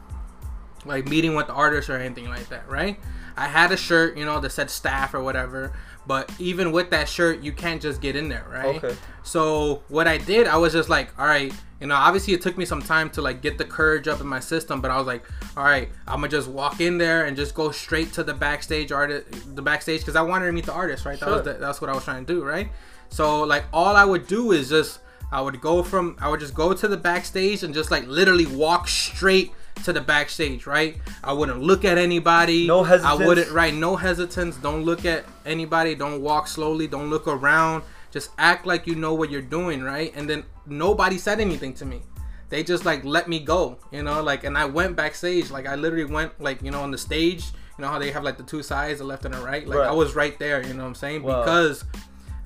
[0.85, 2.99] Like meeting with the artists or anything like that, right?
[3.37, 5.73] I had a shirt, you know, that said staff or whatever,
[6.07, 8.83] but even with that shirt, you can't just get in there, right?
[8.83, 8.97] Okay.
[9.23, 12.43] So what I did, I was just like, all right, you uh, know, obviously it
[12.43, 14.99] took me some time to like get the courage up in my system, but I
[14.99, 15.25] was like,
[15.57, 18.91] all right, I'm gonna just walk in there and just go straight to the backstage
[18.91, 21.19] artist, the backstage, because I wanted to meet the artist, right?
[21.21, 22.69] That was the, that's what I was trying to do, right?
[23.11, 26.55] So like all I would do is just I would go from I would just
[26.55, 29.53] go to the backstage and just like literally walk straight
[29.85, 30.97] to the backstage, right?
[31.23, 32.67] I wouldn't look at anybody.
[32.67, 33.23] No hesitance.
[33.23, 34.57] I wouldn't right, no hesitance.
[34.57, 35.95] Don't look at anybody.
[35.95, 36.87] Don't walk slowly.
[36.87, 37.85] Don't look around.
[38.11, 40.13] Just act like you know what you're doing, right?
[40.17, 42.03] And then nobody said anything to me.
[42.49, 45.75] They just like let me go, you know, like and I went backstage, like I
[45.75, 47.45] literally went like, you know, on the stage,
[47.77, 49.67] you know how they have like the two sides, the left and the right?
[49.69, 49.89] Like Right.
[49.89, 51.23] I was right there, you know what I'm saying?
[51.23, 51.43] Wow.
[51.43, 51.85] Because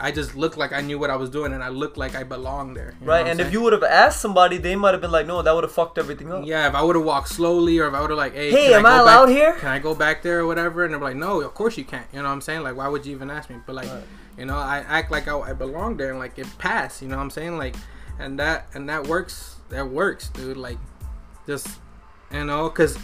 [0.01, 2.25] I just looked like I knew what I was doing and I looked like I
[2.25, 2.95] belonged there.
[3.01, 5.55] Right, and if you would have asked somebody, they might have been like, "No, that
[5.55, 8.01] would have fucked everything up." Yeah, if I would have walked slowly or if I
[8.01, 9.53] would have like, hey, Hey, am I back- allowed here?
[9.55, 10.83] Can I go back there or whatever?
[10.85, 12.07] And they're like, no, of course you can't.
[12.13, 12.65] You know what I'm saying?
[12.65, 13.57] Like, why would you even ask me?
[13.65, 14.03] But like, Right.
[14.39, 17.03] You know, I act like I, I belong there and like it passed.
[17.03, 17.59] You know what I'm saying?
[17.59, 17.77] Like,
[18.19, 19.57] and that and that works.
[19.69, 20.57] That works, dude.
[20.57, 20.79] Like,
[21.47, 21.69] just
[22.33, 22.99] you know, because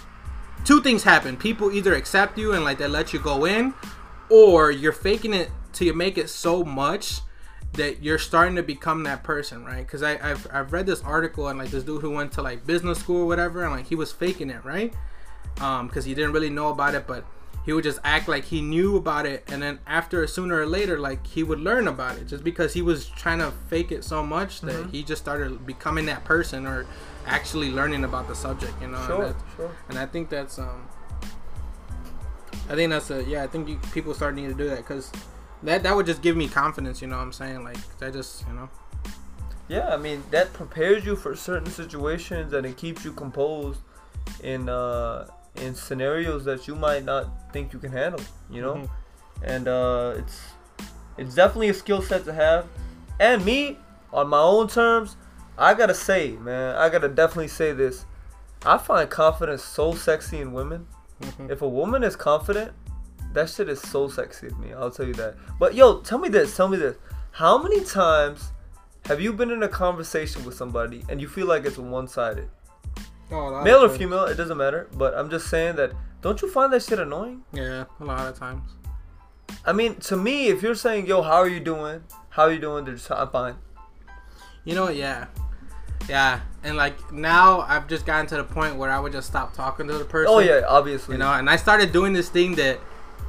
[0.64, 1.37] two things happen.
[1.37, 3.75] People either accept you and like they let you go in,
[4.31, 7.21] or you're faking it till you make it so much
[7.75, 9.87] that you're starting to become that person, right?
[9.87, 12.99] Because I've I've read this article and like this dude who went to like business
[12.99, 14.95] school or whatever, and like he was faking it, right?
[15.61, 17.25] Um, because he didn't really know about it, but
[17.68, 20.98] he would just act like he knew about it, and then after sooner or later,
[20.98, 24.22] like he would learn about it, just because he was trying to fake it so
[24.22, 24.88] much that Mm-hmm.
[24.90, 26.87] he just started becoming that person or
[27.26, 28.96] actually learning about the subject, you know.
[28.96, 29.70] and Sure, that- sure.
[29.90, 30.88] and I think that's um,
[32.70, 33.42] I think that's a yeah.
[33.44, 35.12] I think you, people start needing to do that because
[35.62, 37.02] that that would just give me confidence.
[37.02, 37.64] You know what I'm saying?
[37.64, 38.70] Like that just you know.
[39.68, 43.81] Yeah, I mean that prepares you for certain situations and it keeps you composed
[44.42, 45.26] in uh
[45.61, 48.75] in scenarios that you might not think you can handle, you know?
[48.75, 48.88] Mhm.
[49.42, 50.40] And uh it's
[51.16, 52.66] it's definitely a skill set to have.
[53.21, 53.79] And me,
[54.12, 55.16] on my own terms,
[55.57, 58.07] I gotta say, man, I gotta definitely say this.
[58.64, 60.87] I find confidence so sexy in women.
[61.21, 61.51] Mhm.
[61.51, 62.73] If a woman is confident,
[63.33, 64.73] that shit is so sexy to me.
[64.73, 65.35] I'll tell you that.
[65.59, 66.57] But yo, tell me this.
[66.57, 66.97] Tell me this.
[67.33, 68.53] How many times
[69.07, 72.49] have you been in a conversation with somebody and you feel like it's one-sided?
[73.31, 74.88] Oh, Male or female, it doesn't matter.
[74.95, 75.93] But I'm just saying that.
[76.21, 77.43] Don't you find that shit annoying?
[77.53, 78.73] Yeah, a lot of times.
[79.64, 82.03] I mean, to me, if you're saying, "Yo, how are you doing?
[82.31, 83.57] How are you doing?" They're just, "I'm fine."
[84.64, 85.27] You know, yeah,
[86.09, 89.55] yeah, and like now I've just gotten to the point where I would just stop
[89.55, 90.33] talking to the person.
[90.35, 91.14] Oh yeah, obviously.
[91.14, 92.81] you know, and I started doing this thing that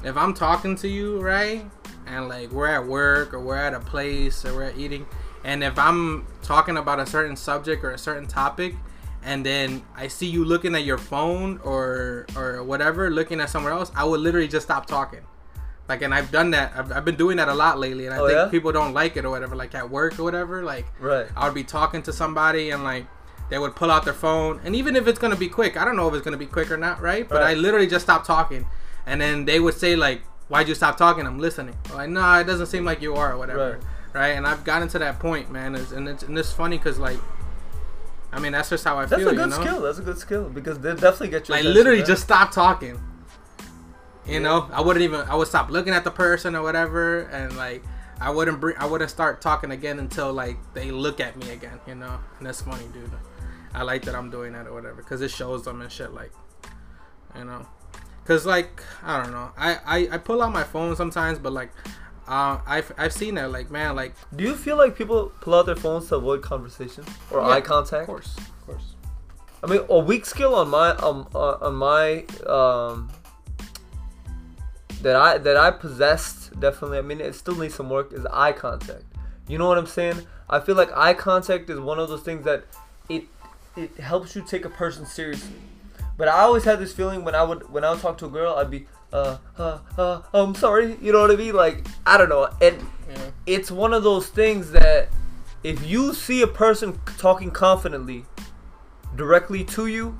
[0.04, 1.66] if I'm talking to you, right,
[2.08, 5.06] and like we're at work or we're at a place or we're eating,
[5.44, 8.76] and if I'm talking about a certain subject or a certain topic,
[9.24, 13.74] and then I see you looking at your phone or or whatever, looking at somewhere
[13.74, 15.22] else, I would literally just stop talking.
[15.88, 16.72] Like, and I've done that.
[16.76, 18.48] I've, I've been doing that a lot lately, and I Oh, think yeah?
[18.50, 19.56] people don't like it or whatever.
[19.56, 21.28] Like at work or whatever, like Right.
[21.36, 23.08] I would be talking to somebody and like
[23.50, 25.96] they would pull out their phone, and even if it's gonna be quick, I don't
[25.96, 27.28] know if it's gonna be quick or not, right?
[27.28, 28.68] But I literally just stopped talking,
[29.08, 31.76] and then they would say like, "Why'd you stop talking?" I'm listening.
[31.90, 33.80] I'm like, no, it doesn't seem like you are, or whatever,
[34.14, 34.22] Right.
[34.22, 34.28] right?
[34.38, 37.18] And I've gotten to that point, man, it's, and it's and it's funny because like,
[38.32, 39.72] I mean, that's just how I That's feel, That's a good you know.
[39.72, 39.82] skill.
[39.82, 41.56] That's a good skill because they definitely get you.
[41.56, 43.00] Like literally just stop talking.
[44.26, 45.22] You know, I wouldn't even.
[45.22, 47.84] I would stop looking at the person or whatever, and like
[48.22, 48.78] I wouldn't bring.
[48.78, 51.80] I wouldn't start talking again until like they look at me again.
[51.88, 53.12] You know, and that's funny, dude.
[53.74, 56.13] I like that I'm doing that or whatever because it shows them and shit.
[56.13, 56.32] Like,
[57.36, 57.65] you know,
[58.22, 59.50] because like I don't know.
[59.58, 61.72] I, I I pull out my phone sometimes, but like.
[62.30, 65.65] Uh, I've, I've seen that like man like Do you feel like people pull out
[65.65, 68.02] their phones to avoid conversation or Yeah, eye contact?
[68.04, 68.94] of course of course
[69.63, 73.10] I mean, a weak skill on my um uh, on my um
[75.02, 76.98] that I that I possessed definitely.
[76.98, 78.13] I mean, it still needs some work.
[78.13, 79.04] Is eye contact.
[79.48, 80.26] You know what I'm saying?
[80.50, 82.65] I feel like eye contact is one of those things that
[83.10, 83.24] it
[83.76, 85.56] it helps you take a person seriously.
[86.18, 88.30] But I always had this feeling when I would when I would talk to a
[88.30, 91.56] girl, I'd be uh uh uh I'm sorry, you know what I mean?
[91.56, 93.32] Like I don't know, and Yeah.
[93.45, 95.10] it's one of those things that
[95.63, 98.26] if you see a person talking confidently
[99.15, 100.17] directly to you,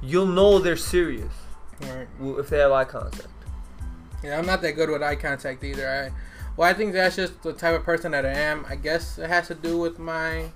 [0.00, 1.32] you'll know they're serious
[1.80, 2.06] Right.
[2.38, 3.26] if they have eye contact.
[4.22, 5.88] Yeah, I'm not that good with eye contact either.
[5.88, 6.10] I,
[6.56, 8.64] well, I think that's just the type of person that I am.
[8.68, 10.50] I guess it has to do with my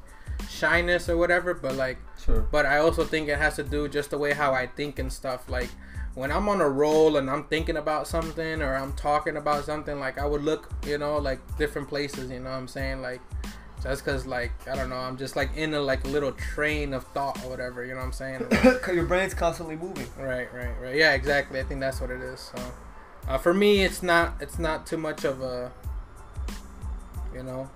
[0.49, 1.53] shyness or whatever.
[1.55, 2.41] But like, Sure.
[2.53, 5.13] but I also think it has to do just the way how I think and
[5.13, 5.49] stuff.
[5.49, 5.71] Like
[6.17, 10.01] when I'm on a roll and I'm thinking about something or I'm talking about something,
[10.01, 12.31] like I would look, you know, like different places.
[12.31, 13.03] You know what I'm saying?
[13.03, 13.21] Like
[13.83, 17.05] just cause like I don't know, I'm just like in a like little train of
[17.09, 17.85] thought or whatever.
[17.85, 18.47] You know what I'm saying?
[18.83, 20.09] Cause your brain's constantly moving.
[20.19, 20.97] Right, right, right.
[20.97, 21.61] Yeah, exactly.
[21.61, 22.41] I think that's what it is.
[22.57, 22.73] So,
[23.29, 25.71] uh, for me, it's not it's not too much of a,
[27.35, 27.69] you know,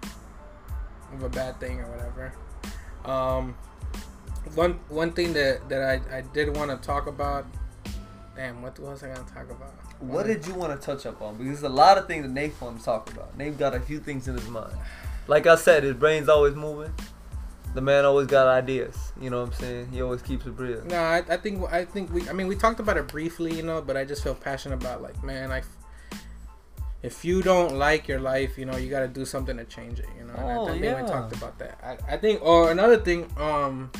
[1.12, 2.32] of a bad thing or whatever.
[3.04, 3.54] Um,
[4.54, 7.44] one one thing that that I I did want to talk about.
[8.40, 9.74] Damn, what was I gonna talk about?
[9.98, 11.36] What did you want to touch up on?
[11.36, 13.36] Because there's a lot of things that Nate wants to talk about.
[13.36, 14.72] Nate got a few things in his mind.
[15.26, 16.90] Like I said, his brain's always moving.
[17.74, 18.96] The man always got ideas.
[19.20, 19.88] You know what I'm saying?
[19.92, 20.82] He always keeps it real.
[20.86, 23.62] No, I, I think I think we I mean we talked about it briefly, you
[23.62, 25.60] know, but I just feel passionate about like man, I
[27.02, 29.98] if you don't like your life, you know, you got to do something to change
[30.00, 30.32] it, you know.
[30.32, 31.02] And Oh, I think yeah.
[31.02, 31.78] we talked about that.
[31.82, 33.90] I, I think or another thing um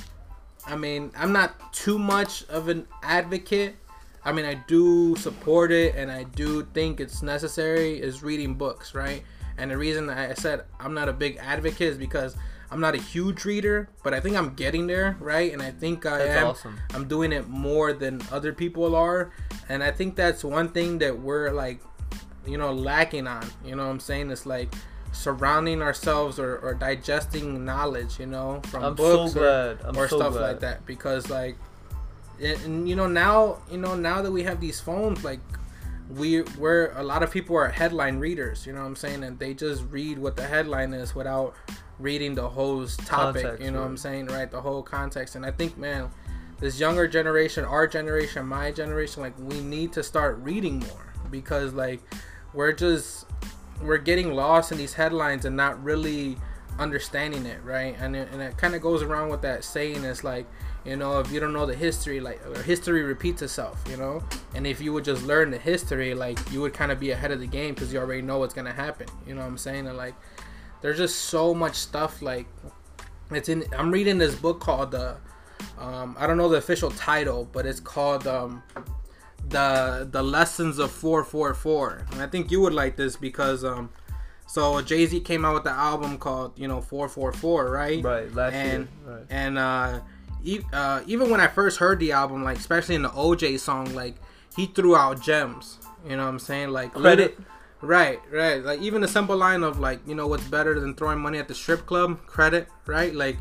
[0.66, 3.76] I mean, I'm not too much of an advocate.
[4.24, 8.94] I mean, I do support it and I do think it's necessary is reading books,
[8.94, 9.22] right?
[9.56, 12.36] And the reason I said I'm not a big advocate is because
[12.70, 15.52] I'm not a huge reader, but I think I'm getting there, right?
[15.52, 16.46] And I think I That's am.
[16.46, 16.78] awesome.
[16.94, 19.32] I'm doing it more than other people are,
[19.68, 21.80] and I think that's one thing that we're like,
[22.46, 23.44] you know, lacking on.
[23.64, 24.72] You know, what I'm saying it's like
[25.12, 29.96] surrounding ourselves or, or digesting knowledge, you know, from I'm books so or.
[29.96, 30.40] Or so stuff glad.
[30.40, 31.56] like that because like
[32.42, 35.40] and, you know now you know now that we have these phones like
[36.08, 39.22] we we're a lot of people are headline readers you know what i'm saying?
[39.22, 41.54] And they just read what the headline is without
[41.98, 44.26] reading the whole topic Context, you know what i'm saying?
[44.26, 45.36] Right the whole context.
[45.36, 46.10] And i think man
[46.58, 51.72] this younger generation our generation my generation like we need to start reading more because
[51.72, 52.00] like
[52.52, 53.26] we're just
[53.82, 56.36] we're getting lost in these headlines and not really
[56.78, 57.96] understanding it right?
[58.00, 60.46] And it, and it kind of goes around with that saying it's like
[60.84, 64.22] you know if you don't know the history like or history repeats itself you know
[64.54, 67.30] and if you would just learn the history like you would kind of be ahead
[67.30, 69.86] of the game because you already know what's gonna happen you know what i'm saying
[69.86, 70.14] and like
[70.80, 72.46] there's just so much stuff like
[73.30, 75.16] it's in i'm reading this book called the
[75.78, 78.62] um, i don't know the official title but it's called um,
[79.48, 83.90] the the lessons of 444 and i think you would like this because um
[84.46, 88.34] so jay-z came out with the album called you know 444 right Right.
[88.34, 89.16] Last and year.
[89.16, 89.26] Right.
[89.30, 90.00] and uh,
[90.72, 94.16] uh even when i first heard the album like especially in the oj song like
[94.56, 97.38] he threw out gems you know what i'm saying like Credit.
[97.38, 97.46] lit-
[97.82, 101.18] right right like even the simple line of like you know what's better than throwing
[101.18, 103.36] money at the strip club credit right like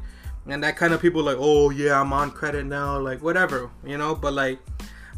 [0.47, 3.97] and that kind of people like oh yeah i'm on credit now like whatever you
[3.97, 4.59] know but like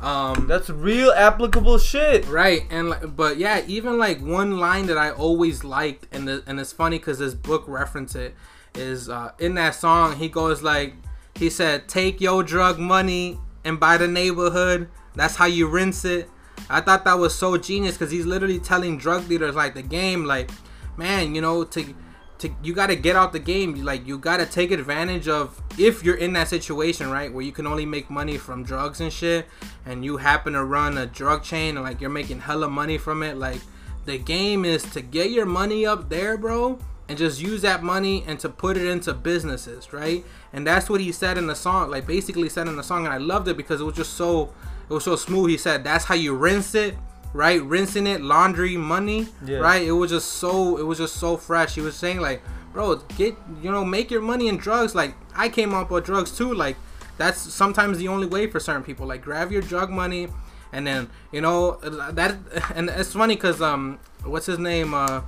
[0.02, 2.28] um That's real applicable shit.
[2.28, 6.44] Right, and like, but yeah, even like one line that I always liked, and the,
[6.48, 8.34] and it's funny because this book reference it
[8.74, 10.16] is uh, in that song.
[10.16, 10.96] He goes like,
[11.36, 14.90] he said, "Take your drug money and buy the neighborhood.
[15.16, 16.30] That's how you rinse it."
[16.70, 20.26] I thought that was so genius because he's literally telling drug dealers like the game,
[20.26, 20.50] like,
[20.98, 21.94] man, you know, to
[22.42, 23.84] to you got to get out the game.
[23.84, 27.52] Like you got to take advantage of if you're in that situation, right, where you
[27.52, 29.46] can only make money from drugs and shit,
[29.86, 33.24] and you happen to run a drug chain and like you're making hella money from
[33.24, 33.38] it.
[33.38, 33.62] Like
[34.06, 36.80] the game is to get your money up there, bro,
[37.12, 40.24] and just use that money and to put it into businesses, right?
[40.54, 41.92] And that's what he said in the song.
[41.92, 44.54] Like basically said in the song, and I loved it because it was just so
[44.90, 45.50] it was so smooth.
[45.50, 46.96] He said that's how you rinse it
[47.34, 47.64] right?
[47.64, 49.60] Rinsing it, laundry, money, Yeah.
[49.60, 49.82] right?
[49.82, 51.76] It was just so it was just so fresh.
[51.76, 52.42] He was saying like,
[52.74, 54.96] bro, get you know, make your money in drugs.
[54.96, 56.54] Like I came up with drugs too.
[56.54, 56.76] Like
[57.18, 59.06] that's sometimes the only way for certain people.
[59.08, 60.28] Like grab your drug money,
[60.74, 62.36] and then you know that.
[62.76, 64.94] And it's funny because um, what's his name?
[64.94, 65.22] Uh,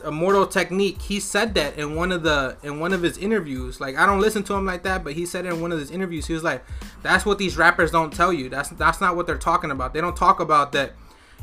[0.00, 1.02] Immortal Technique.
[1.02, 3.80] He said that in one of the in one of his interviews.
[3.80, 5.90] Like I don't listen to him like that, but he said in one of his
[5.90, 6.26] interviews.
[6.26, 6.64] He was like,
[7.02, 8.48] "That's what these rappers don't tell you.
[8.48, 9.94] That's that's not what they're talking about.
[9.94, 10.92] They don't talk about that."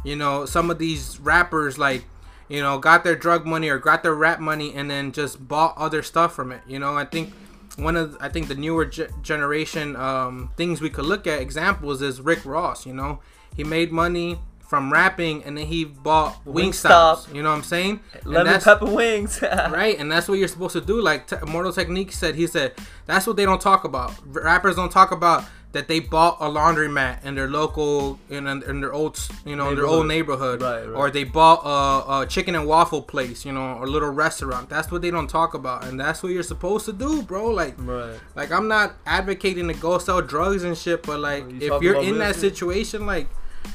[0.03, 2.03] You know, some of these rappers like,
[2.49, 5.77] you know, got their drug money or got their rap money and then just bought
[5.77, 6.61] other stuff from it.
[6.67, 7.33] You know, I think
[7.77, 12.01] one of I think the newer ge- generation um, things we could look at examples
[12.01, 12.85] is Rick Ross.
[12.85, 13.19] You know,
[13.55, 14.39] he made money
[14.73, 17.27] from rapping, and then he bought Wingstop.
[17.27, 17.35] Wingstop.
[17.35, 17.99] You know what I'm saying?
[18.23, 19.39] Lemon pepper wings.
[19.43, 22.73] right and that's what you're supposed to do like Te- mortal technique said he said
[23.05, 25.43] that's what they don't talk about rappers don't talk about
[25.73, 29.75] that they bought a laundromat in their local in, in their old you know in
[29.75, 30.95] their old neighborhood Right, right.
[30.95, 34.91] or they bought a, a chicken and waffle place you know or little restaurant that's
[34.91, 38.19] what they don't talk about and that's what you're supposed to do bro like Right.
[38.35, 41.81] like i'm not advocating to go sell drugs and shit but like oh, You if
[41.83, 43.27] you're in that situation like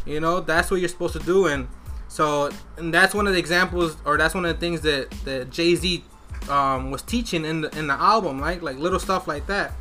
[0.07, 1.68] you know that's what you're supposed to do and
[2.09, 5.51] so and that's one of the examples or that's one of the things that that
[5.51, 6.03] jay-z
[6.49, 8.62] um, was teaching in the in the album right?
[8.62, 9.72] Like little stuff like that.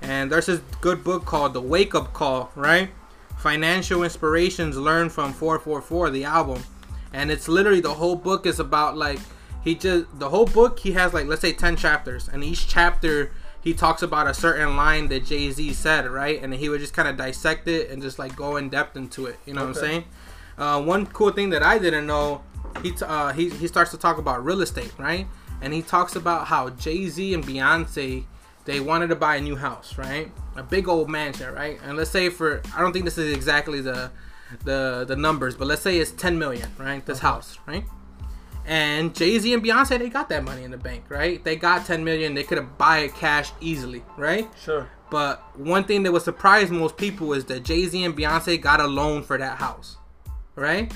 [0.00, 2.90] And there's this good book called the wake up call right?
[3.38, 6.62] Financial inspirations learned from 444 the album.
[7.12, 9.20] And it's literally the whole book is about like
[9.62, 13.32] he just the whole book he has like let's say 10 chapters and each chapter
[13.68, 16.42] he talks about a certain line that jay-z said right?
[16.42, 19.26] And he would just kind of dissect it and just like go in depth into
[19.26, 19.38] it.
[19.44, 20.04] You know what i'm saying?
[20.56, 22.42] Uh, one cool thing that i didn't know
[22.82, 25.26] he, t- uh, he, he starts to talk about real estate right?
[25.60, 28.24] And he talks about how jay-z and beyonce
[28.64, 30.32] they wanted to buy a new house right?
[30.56, 31.78] A big old mansion right?
[31.84, 34.10] And let's say for i don't think this is exactly the
[34.64, 37.04] the the numbers but let's say it's 10 million right?
[37.04, 37.84] This house right
[38.68, 41.42] and Jay-Z and Beyonce they got that money in the bank, right?
[41.42, 42.34] They got 10 million.
[42.34, 44.46] They could have buy it cash easily, right?
[44.62, 44.86] Sure.
[45.10, 48.86] But one thing that would surprise most people is that Jay-Z and Beyonce got a
[48.86, 49.96] loan for that house,
[50.54, 50.92] right?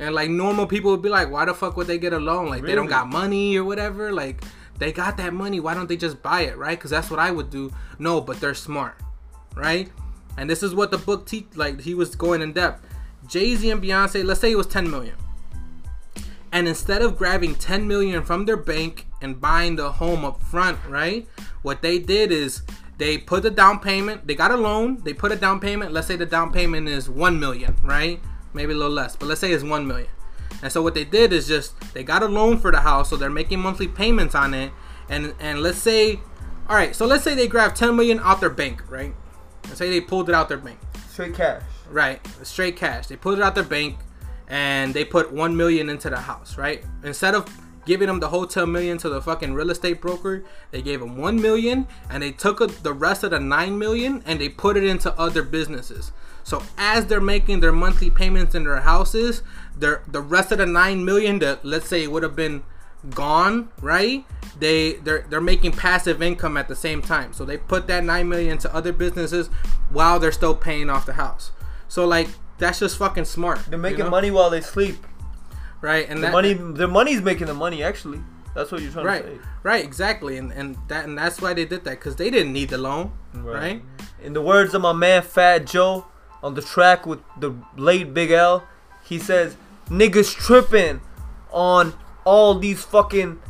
[0.00, 2.48] And like normal people would be like, why the fuck would they get a loan?
[2.48, 4.12] Like they don't got money or whatever.
[4.12, 4.42] Like
[4.78, 5.60] they got that money.
[5.60, 6.76] Why don't they just buy it, right?
[6.76, 7.72] Because that's what I would do.
[8.00, 9.00] No, but they're smart,
[9.54, 9.88] right?
[10.36, 11.46] And this is what the book teach.
[11.54, 12.84] Like he was going in depth.
[13.28, 14.24] Jay-Z and Beyonce.
[14.24, 15.14] Let's say it was 10 million.
[16.52, 20.78] And instead of grabbing 10 million from their bank and buying the home up front,
[20.88, 21.26] right?
[21.62, 22.62] What they did is
[22.96, 25.92] they put the down payment, they got a loan, they put a down payment.
[25.92, 28.20] Let's say the down payment is 1 million, right?
[28.54, 30.08] Maybe a little less, but let's say it's 1 million.
[30.62, 33.16] And so what they did is just they got a loan for the house, so
[33.16, 34.72] they're making monthly payments on it.
[35.08, 36.20] And and let's say
[36.68, 39.14] all right, so let's say they grabbed 10 million out their bank, right?
[39.64, 40.78] Let's say they pulled it out their bank.
[41.08, 41.62] Straight cash.
[41.90, 43.06] Right, straight cash.
[43.06, 43.96] They pulled it out their bank,
[44.48, 46.58] and they put one million into the house.
[46.58, 47.46] Right, instead of
[47.86, 51.16] giving them the whole ten million to the fucking real estate broker, they gave them
[51.16, 54.84] one million, and they took the rest of the nine million and they put it
[54.84, 56.12] into other businesses.
[56.44, 59.42] So as they're making their monthly payments in their houses,
[59.76, 62.62] their the rest of the nine million that let's say would have been
[63.10, 64.24] gone, right?
[64.58, 67.32] They they're they're making passive income at the same time.
[67.32, 69.48] So they put that nine million to other businesses
[69.90, 71.52] while they're still paying off the house.
[71.86, 72.28] So like
[72.58, 73.58] that's just fucking smart.
[73.66, 74.10] They're you making know?
[74.10, 74.96] money while they sleep.
[75.80, 76.08] right?
[76.08, 77.82] And The that, money, their money's making the money.
[77.82, 78.20] Actually,
[78.54, 79.40] that's what you're trying right, to say.
[79.62, 82.70] right, exactly, and and that and that's why they did that because they didn't need
[82.70, 83.82] the loan, right?
[84.22, 86.06] In the words of my man Fat Joe
[86.42, 88.66] on the track with the late Big L,
[89.04, 89.56] he says,
[89.88, 91.00] "Niggas tripping
[91.52, 91.94] on
[92.24, 93.40] all these fucking."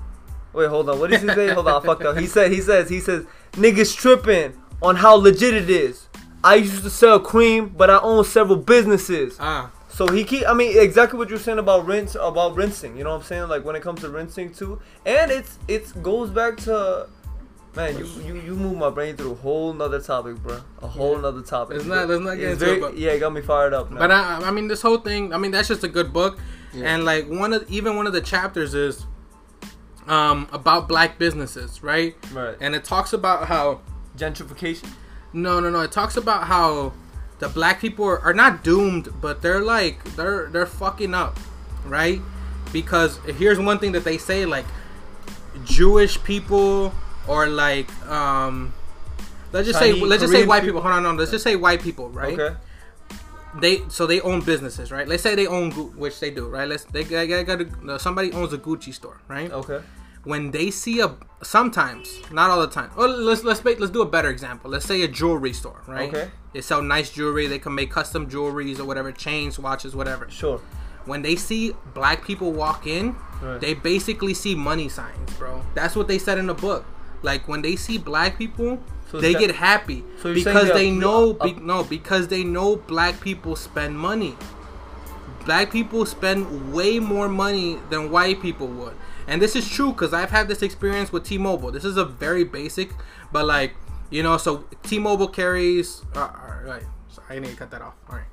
[0.52, 0.98] Wait, hold on.
[0.98, 1.48] What did he say?
[1.54, 2.16] hold on, I fucked up.
[2.18, 4.52] He said, he says, he says, "Niggas tripping
[4.82, 6.07] on how legit it is."
[6.45, 9.36] I used to sell cream, but I own several businesses.
[9.41, 13.05] Ah, So he keep I mean exactly what you're saying about rinse about rinsing, you
[13.05, 13.49] know what I'm saying?
[13.49, 14.80] Like when it comes to rinsing too.
[15.05, 17.09] And it's it goes back to
[17.74, 20.61] man, you you, you move my brain through a whole nother topic, bro.
[20.82, 21.20] A whole Yeah.
[21.22, 21.78] nother topic.
[21.78, 23.74] Let's not- let's not get It's into it, very- but- Yeah, it got me fired
[23.74, 23.91] up.
[23.91, 23.99] Now.
[23.99, 25.32] but I, I mean, this whole thing.
[25.34, 26.39] I mean, that's just a good book,
[26.72, 26.84] Yeah.
[26.95, 29.05] and like one of even one of the chapters is
[30.07, 32.14] um about black businesses, right?
[32.32, 32.57] right.
[32.61, 33.80] And it talks about how
[34.16, 34.89] Gentrification.
[35.32, 35.80] No, no, no.
[35.80, 36.92] It talks about how
[37.38, 41.38] the black people are, are not doomed, but they're like they're they're fucking up,
[41.84, 42.20] right?
[42.72, 44.66] Because here's one thing that they say like
[45.64, 46.92] Jewish people
[47.26, 48.72] or like um
[49.52, 50.80] let's just say let's just say white people.
[50.80, 50.82] people.
[50.82, 52.38] Hold on, no, let's just say white people, right?
[52.38, 52.56] Okay.
[53.60, 55.08] They so they own businesses, right?
[55.08, 56.68] Let's say they own which they do, right?
[56.68, 59.50] Let's they, they, they got a, somebody owns a Gucci store, right?
[59.50, 59.80] Okay.
[60.24, 64.02] When they see a sometimes not all the time well let's let's make let's do
[64.02, 66.30] a better example let's say a jewelry store right Okay.
[66.52, 70.58] they sell nice jewelry they can make custom jewelries or whatever chains watches whatever Sure.
[71.04, 73.60] when they see black people walk in Right.
[73.60, 76.84] they basically see money signs bro that's what they said in the book
[77.22, 81.52] like when they see black people So they get happy So because they know be,
[81.54, 84.36] no because they know black people spend money
[85.44, 88.94] black people spend way more money than white people would.
[89.28, 91.70] And this is true because I've had this experience with T-Mobile.
[91.70, 92.90] This is a very basic,
[93.30, 93.74] but like
[94.10, 96.02] you know, so T-Mobile carries.
[96.16, 97.94] Uh, all right, so I need to cut that off.
[98.08, 98.24] All right.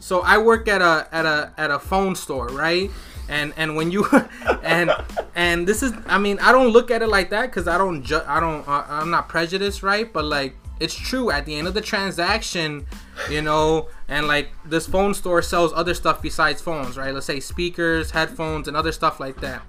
[0.00, 2.90] So I work at a at a at a phone store, right?
[3.28, 4.06] And and when you
[4.62, 4.90] and
[5.34, 8.02] and this is, I mean, I don't look at it like that because I don't
[8.02, 10.10] ju- I don't I'm not prejudiced, right?
[10.10, 12.86] But like it's true at the end of the transaction,
[13.28, 17.12] you know, and like this phone store sells other stuff besides phones, right?
[17.12, 19.62] Let's say speakers, headphones, and other stuff like that.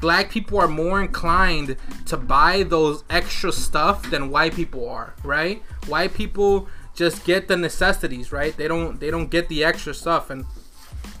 [0.00, 1.76] Black people are more inclined
[2.06, 5.62] to buy those extra stuff than white people are, right?
[5.86, 8.56] White people just get the necessities, right?
[8.56, 10.44] They don't they don't get the extra stuff and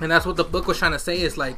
[0.00, 1.56] and that's what the book was trying to say is like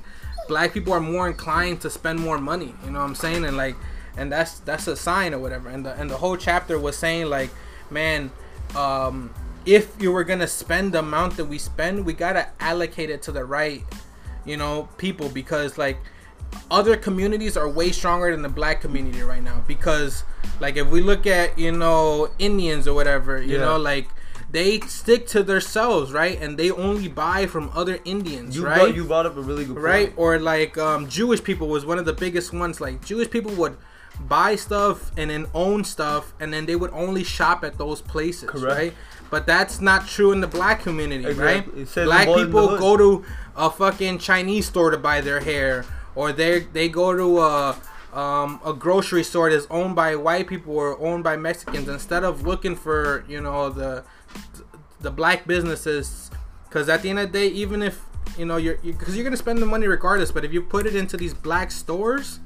[0.48, 3.44] black people are more inclined to spend more money, you know what I'm saying?
[3.44, 3.76] And like
[4.16, 5.68] and that's that's a sign or whatever.
[5.68, 7.50] And the and the whole chapter was saying like,
[7.90, 8.30] man,
[8.76, 9.32] um,
[9.64, 13.32] if you were gonna spend the amount that we spend, we gotta allocate it to
[13.32, 13.84] the right,
[14.44, 15.98] you know, people because like
[16.70, 20.24] other communities are way stronger than the black community right now because
[20.60, 23.60] like if we look at you know Indians or whatever, you Yeah.
[23.64, 24.08] know like
[24.50, 26.40] they stick to themselves, right?
[26.40, 28.76] And they only buy from other Indians, You right?
[28.78, 29.84] brought, you brought up a really good point.
[29.84, 33.52] right or like um, jewish people was one of the biggest ones like jewish people
[33.52, 33.76] would
[34.20, 38.48] buy stuff and then own stuff and then they would only shop at those places
[38.50, 38.76] Correct.
[38.76, 38.94] right
[39.30, 41.84] but that's not true in the black community Exactly.
[41.84, 43.24] right black the boy in the people go to
[43.54, 45.84] a fucking chinese store to buy their hair
[46.18, 47.80] or they they go to a
[48.12, 52.44] um, a grocery store that's owned by white people or owned by Mexicans instead of
[52.44, 54.02] looking for you know the
[55.00, 56.30] the black businesses
[56.68, 58.04] because at the end of the day even if
[58.36, 60.96] you know you're because you're gonna spend the money regardless but if you put it
[60.96, 62.40] into these black stores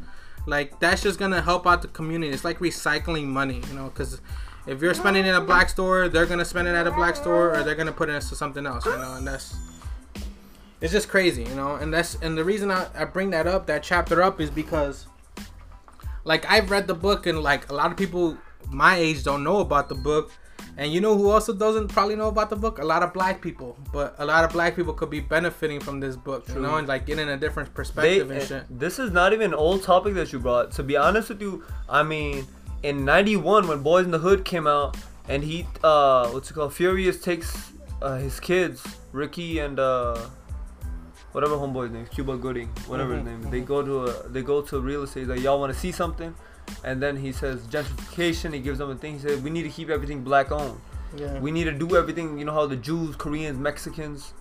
[0.47, 2.33] like that's just gonna help out the community.
[2.33, 4.21] It's like recycling money you know because
[4.67, 7.55] if you're spending in a black store they're gonna spend it at a black store
[7.55, 9.57] or they're gonna put it into something else you know and that's
[10.83, 13.67] it's just crazy you know and that's and the reason I, I bring that up
[13.69, 15.07] that chapter up is because
[16.25, 18.37] like I've read the book and like a lot of people
[18.71, 20.31] my age don't know about the book.
[20.79, 22.79] And you know who also doesn't probably know about the book?
[22.79, 23.77] A lot of black people.
[23.93, 26.89] But a lot of black people could be benefiting from this book, you know, and
[26.89, 28.79] like getting a different They, perspective and eh, shit.
[28.79, 30.71] this is not even an old topic that you brought.
[30.73, 32.47] To be honest with you, I mean,
[32.83, 34.97] in '91 when Boys in the Hood came out,
[35.29, 36.73] and he, uh, what's it called?
[36.73, 40.19] Furious takes uh, his kids, Ricky and uh,
[41.33, 43.51] whatever homeboy's name, Cuba Gooding, whatever his Mhm, name.
[43.51, 45.27] They go to a, they go to real estate.
[45.29, 46.35] Like, y'all want to see something?
[46.85, 48.53] And then he says gentrification.
[48.55, 49.15] He gives them a thing.
[49.15, 50.81] He says we need to keep everything black owned.
[51.17, 52.39] Yeah, We need to do everything.
[52.39, 54.33] You know how the Jews, Koreans, Mexicans.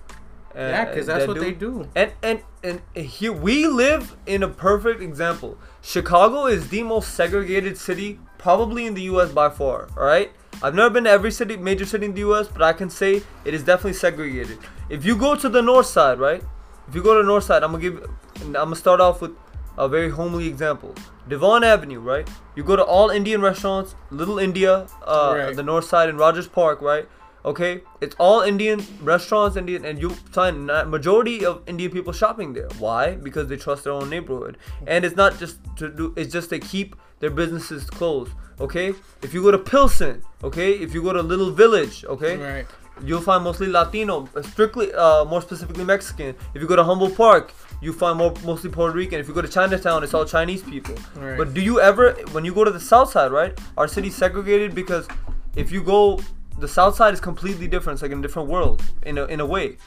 [0.55, 1.39] Uh, yeah, because that's that what do.
[1.41, 1.87] they do.
[1.95, 5.57] And and and here we live in a perfect example.
[5.81, 9.31] Chicago is the most segregated city probably in the U.S.
[9.31, 9.87] by far.
[9.97, 10.31] All right.
[10.63, 13.23] I've never been to every city, major city in the U.S., but I can say
[13.45, 14.59] it is definitely segregated.
[14.89, 16.43] If you go to the north side, right?
[16.87, 18.09] If you go to the north side, I'm gonna give.
[18.41, 19.31] I'm gonna start off with
[19.77, 20.93] a very homely example.
[21.29, 22.27] Devon Avenue, right?
[22.55, 25.55] You go to all Indian restaurants, Little India, uh, Right.
[25.55, 27.07] the north side in Rogers Park, right?
[27.43, 32.67] Okay, it's all Indian restaurants, Indian, and you find majority of Indian people shopping there.
[32.77, 33.15] Why?
[33.15, 36.13] Because they trust their own neighborhood, and it's not just to do.
[36.15, 38.31] It's just they keep their businesses closed.
[38.59, 42.67] Okay, if you go to Pilsen, okay, if you go to Little Village, okay, Right.
[43.03, 46.35] You'll find mostly Latino, strictly, uh, more specifically Mexican.
[46.53, 49.19] If you go to Humboldt Park, you find more mostly Puerto Rican.
[49.19, 50.95] If you go to Chinatown, it's all Chinese people.
[51.15, 51.37] Right.
[51.37, 53.57] But do you ever, when you go to the South Side, right?
[53.77, 55.07] Our city's segregated because
[55.55, 56.21] if you go,
[56.59, 57.95] the South Side is completely different.
[57.95, 59.77] It's like in a different world, in a in a way,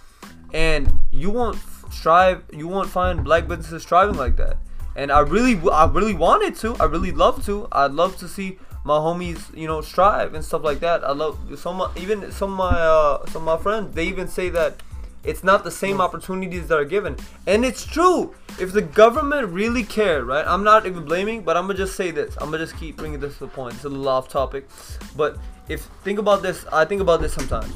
[0.52, 1.58] and you won't
[1.90, 4.56] strive, you won't find black businesses striving like that.
[4.96, 6.76] And I really, I really wanted to.
[6.76, 7.68] I really love to.
[7.72, 11.02] I'd love to see my homies, you know, strive and stuff like that.
[11.02, 13.94] I love some, even some of my, uh, some of my friends.
[13.94, 14.82] They even say that
[15.24, 17.16] it's not the same opportunities that are given,
[17.46, 18.34] and it's true.
[18.60, 20.46] If the government really cared, right?
[20.46, 22.36] I'm not even blaming, but I'm gonna just say this.
[22.36, 23.74] I'm gonna just keep bringing this to the point.
[23.74, 24.68] It's a little off topic,
[25.16, 27.74] but if think about this, I think about this sometimes.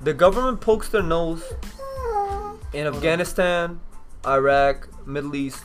[0.00, 1.44] The government pokes their nose
[2.72, 3.78] in Afghanistan,
[4.26, 5.64] Iraq, Middle East,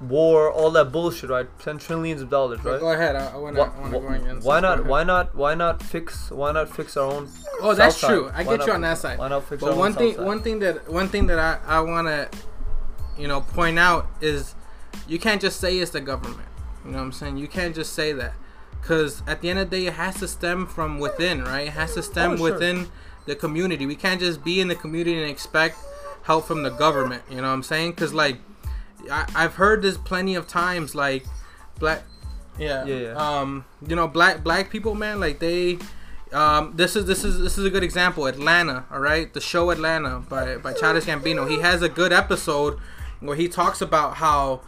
[0.00, 1.46] war, all that bullshit, right?
[1.60, 2.78] Spend trillions of dollars, right?
[2.80, 3.16] Go ahead.
[3.16, 4.46] I, I I wanna go against.
[4.46, 4.84] why not?
[4.86, 5.34] Why not?
[5.34, 6.30] Why not fix?
[6.30, 7.28] Why not fix our own?
[7.60, 8.30] Oh, that's south true.
[8.32, 9.18] I Why get you on that side.
[9.18, 11.58] Why not fix But our one own thing, one thing that one thing that I,
[11.66, 12.28] I want to,
[13.20, 14.54] you know, point out is
[15.08, 16.48] you can't just say it's the government.
[16.84, 17.36] You know what I'm saying?
[17.38, 18.34] You can't just say that
[18.80, 21.66] because at the end of the day, it has to stem from within, right?
[21.66, 22.52] It has to stem Oh, sure.
[22.52, 22.86] within
[23.26, 23.84] the community.
[23.84, 25.76] We can't just be in the community and expect
[26.22, 27.24] help from the government.
[27.28, 27.90] You know what I'm saying?
[27.90, 28.38] Because like
[29.10, 31.24] I, I've heard this plenty of times, like
[31.78, 32.04] black.
[32.58, 32.84] Yeah.
[32.84, 33.12] Yeah, yeah.
[33.12, 35.78] Um, you know, black black people, man, like they
[36.32, 38.26] um, this is this is this is a good example.
[38.26, 41.48] Atlanta, all right, the show Atlanta by by Childish Gambino.
[41.48, 42.78] He has a good episode
[43.20, 44.60] where he talks about how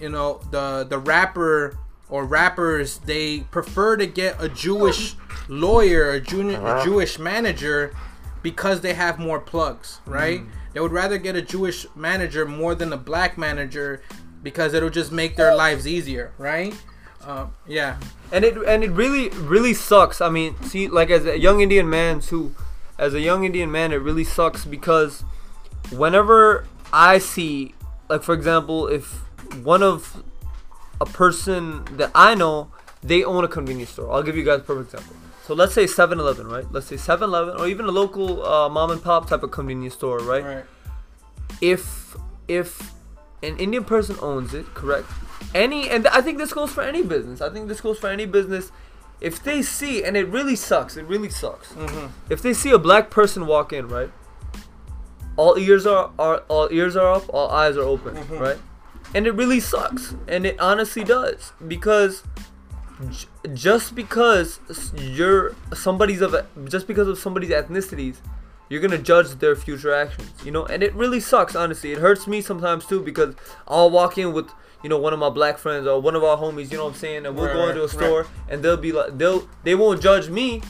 [0.00, 1.78] you know the the rapper
[2.08, 5.14] or rappers they prefer to get a Jewish
[5.48, 7.94] lawyer, a, junior, a Jewish manager
[8.42, 10.40] because they have more plugs, right?
[10.72, 14.02] They would rather get a Jewish manager more than a black manager
[14.42, 16.74] because it'll just make their lives easier, right?
[17.22, 17.98] Uh, yeah.
[18.32, 20.20] and it and it really really sucks.
[20.20, 22.54] I mean, see, like as a young Indian man too,
[22.98, 25.22] as a young Indian man, it really sucks because
[25.90, 27.74] whenever I see,
[28.08, 29.20] like for example, if
[29.62, 30.22] one of
[31.00, 32.70] a person that I know,
[33.02, 34.12] they own a convenience store.
[34.12, 35.16] I'll give you guys a perfect example.
[35.50, 36.64] So let's say 7-Eleven, right?
[36.70, 40.18] Let's say 7-Eleven or even a local uh, mom and pop type of convenience store,
[40.20, 40.44] right?
[40.44, 40.64] Right.
[41.60, 42.14] if
[42.46, 42.94] if
[43.42, 45.08] an Indian person owns it, correct?
[45.52, 47.40] Any and I think this goes for any business.
[47.40, 48.70] I think this goes for any business.
[49.20, 51.72] If they see and it really sucks, it really sucks.
[51.72, 52.06] Mm-hmm.
[52.32, 54.12] If they see a black person walk in, right?
[55.36, 58.38] All ears are, are all ears are up, all eyes are open, Mhm.
[58.38, 58.58] right?
[59.16, 62.22] And it really sucks, and it honestly does because
[63.54, 64.60] just because
[64.96, 66.34] you're somebody's of
[66.68, 68.16] just because of somebody's ethnicities,
[68.68, 70.64] you're gonna judge their future actions, you know.
[70.66, 71.92] And it really sucks, honestly.
[71.92, 73.34] It hurts me sometimes too because
[73.66, 74.50] I'll walk in with
[74.82, 76.94] you know one of my black friends or one of our homies, you know what
[76.94, 79.48] I'm saying, and we'll Right, go into a right, store and they'll be like they'll
[79.62, 80.62] they won't judge me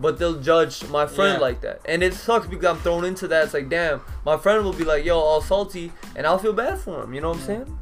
[0.00, 1.38] but they'll judge my friend Yeah.
[1.40, 1.80] like that.
[1.84, 3.46] And it sucks because I'm thrown into that.
[3.46, 6.78] It's like, damn, my friend will be like, yo, all salty, and I'll feel bad
[6.78, 7.12] for him.
[7.14, 7.78] You know what I'm saying?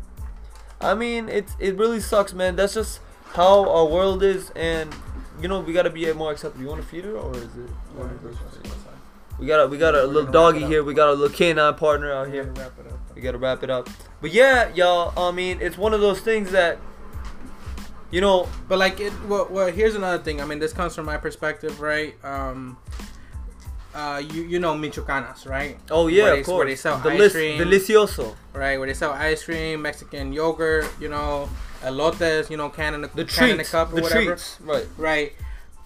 [0.80, 2.56] I mean, it's it really sucks, man.
[2.56, 3.00] That's just
[3.34, 4.94] how our world is, and
[5.40, 6.62] you know we gotta be a more accepting.
[6.62, 7.70] You want to feed her, or is it?
[9.38, 10.82] We got a we got a We're little doggy here.
[10.82, 12.44] We got a little canine partner out Here.
[12.44, 12.52] here.
[12.54, 12.98] Wrap it up.
[13.14, 13.88] We gotta wrap it up.
[14.20, 15.12] But yeah, y'all.
[15.16, 16.78] I mean, it's one of those things that,
[18.10, 20.40] you know, But like it, well, well, here's another thing.
[20.40, 22.14] I mean, this comes from my perspective, right?
[22.24, 22.78] Um,
[23.96, 25.78] uh, you you know Michoacanas, right?
[25.90, 27.58] oh yeah, Where of they- where they course, sell Delic- ice cream.
[27.60, 28.36] delicioso.
[28.52, 31.48] Right, where they sell ice cream, Mexican yogurt, you know,
[31.82, 34.24] elotes, you know, can in a The can in a treats, cup or the whatever.
[34.36, 34.86] treats, right?
[34.96, 35.32] Right.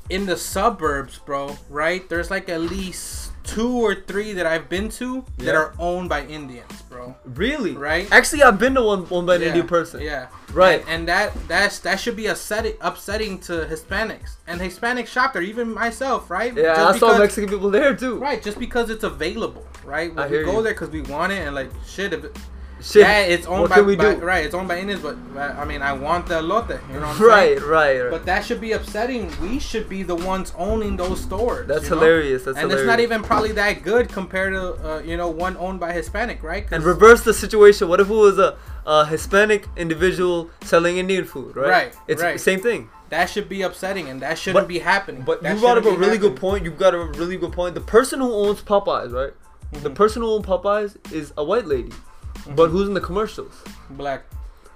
[0.08, 2.08] In the suburbs, bro, right?
[2.08, 6.26] There's like at least two or three that I've been to that are owned by
[6.26, 6.79] Indians,
[7.24, 7.72] Really?
[7.72, 8.10] Right?
[8.12, 10.00] Actually, I've been to one one by an Yeah, Indian person.
[10.00, 10.28] Yeah.
[10.52, 10.80] Right.
[10.82, 15.42] And, and that that's that should be upsetting upsetting to Hispanics and Hispanic shop there,
[15.42, 16.54] even myself, right?
[16.54, 18.18] Yeah, Just I saw Mexican people there too.
[18.18, 20.10] Right, just because it's available, right?
[20.10, 20.62] We go you.
[20.62, 22.36] there because we want it, and like shit, if it,
[22.82, 23.02] Shit.
[23.02, 24.20] yeah, it's owned what by, can we by- do?
[24.20, 27.08] right, it's owned by Indians, but, I mean, I want the elote, you know what
[27.10, 27.28] I'm saying?
[27.28, 28.10] Right, right, right.
[28.10, 29.30] But that should be upsetting.
[29.40, 31.68] We should be the ones owning those stores.
[31.68, 31.96] That's you know?
[31.96, 32.44] hilarious.
[32.44, 32.80] That's and hilarious.
[32.82, 34.62] it's not even probably that good compared to
[34.96, 36.66] uh, you know one owned by Hispanic, right?
[36.70, 37.88] And reverse the situation.
[37.88, 38.56] What if it was a,
[38.86, 41.68] a Hispanic individual selling Indian food, right?
[41.68, 42.32] Right, It's right.
[42.34, 42.88] the same thing.
[43.10, 45.22] that should be upsetting, and that shouldn't But- be happening.
[45.22, 46.64] But That you brought up a really good point.
[46.64, 47.74] You've got a really good point.
[47.74, 49.32] The person who owns Popeyes, right?
[49.72, 49.94] The Mhm.
[49.94, 51.92] person who owns Popeyes is a white lady,
[52.40, 52.54] Mm-hmm.
[52.54, 53.54] but who's in the commercials?
[53.90, 54.24] Black.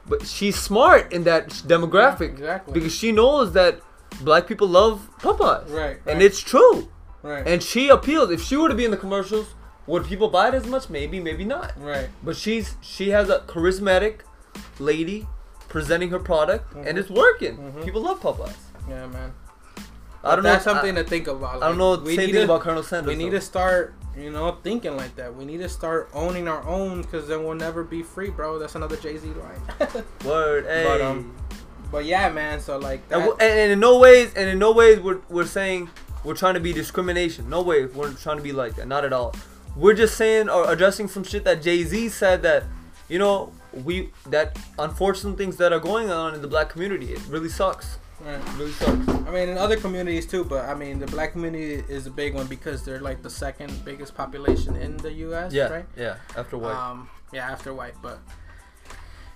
[0.06, 2.74] But she's smart in that demographic Yeah, exactly.
[2.74, 3.80] because she knows that
[4.20, 6.22] black people love Popeyes, Right, And right.
[6.22, 6.88] it's true.
[7.22, 7.46] Right.
[7.46, 8.30] And she appeals.
[8.30, 9.46] If she were to be in the commercials,
[9.86, 10.90] would people buy it as much?
[10.90, 11.72] Maybe, maybe not.
[11.80, 12.08] right.
[12.22, 14.20] But she's she has a charismatic
[14.78, 15.26] lady
[15.68, 17.00] presenting her product, and Mhm.
[17.00, 17.56] it's working.
[17.58, 17.84] Mhm.
[17.84, 18.54] People love Popeyes.
[18.88, 19.32] Yeah, man.
[20.22, 20.72] I don't That's know.
[20.72, 21.62] something I, to think about.
[21.62, 21.96] I don't know.
[21.96, 23.08] we need to- about Colonel Sanders.
[23.08, 23.38] We need though.
[23.38, 25.34] to start, you know, thinking like that.
[25.34, 28.58] We need to start owning our own, because then we'll never be free, bro.
[28.58, 30.04] That's another Jay Z line.
[30.24, 30.66] word.
[30.66, 30.84] Hey.
[30.84, 31.34] But, um,
[31.90, 32.60] but yeah, man.
[32.60, 33.20] So like that.
[33.20, 35.90] and, and in no ways, and in no ways, we're we're saying
[36.24, 37.48] we're trying to be discrimination.
[37.48, 38.88] No way, we're trying to be like that.
[38.88, 39.34] Not at all.
[39.76, 42.64] We're just saying or addressing some shit that Jay Z said that,
[43.08, 47.12] you know, we that unfortunate things that are going on in the black community.
[47.12, 47.98] It really sucks.
[48.20, 48.40] Right.
[48.56, 49.08] Really sucks.
[49.08, 52.34] I mean, in other communities too, but I mean, the black community is a big
[52.34, 55.52] one because they're like the second biggest population in the U.S.
[55.52, 55.68] Yeah.
[55.68, 55.86] Right.
[55.96, 56.16] Yeah.
[56.36, 56.74] After white.
[56.74, 57.08] Um.
[57.32, 58.18] Yeah, after white, but.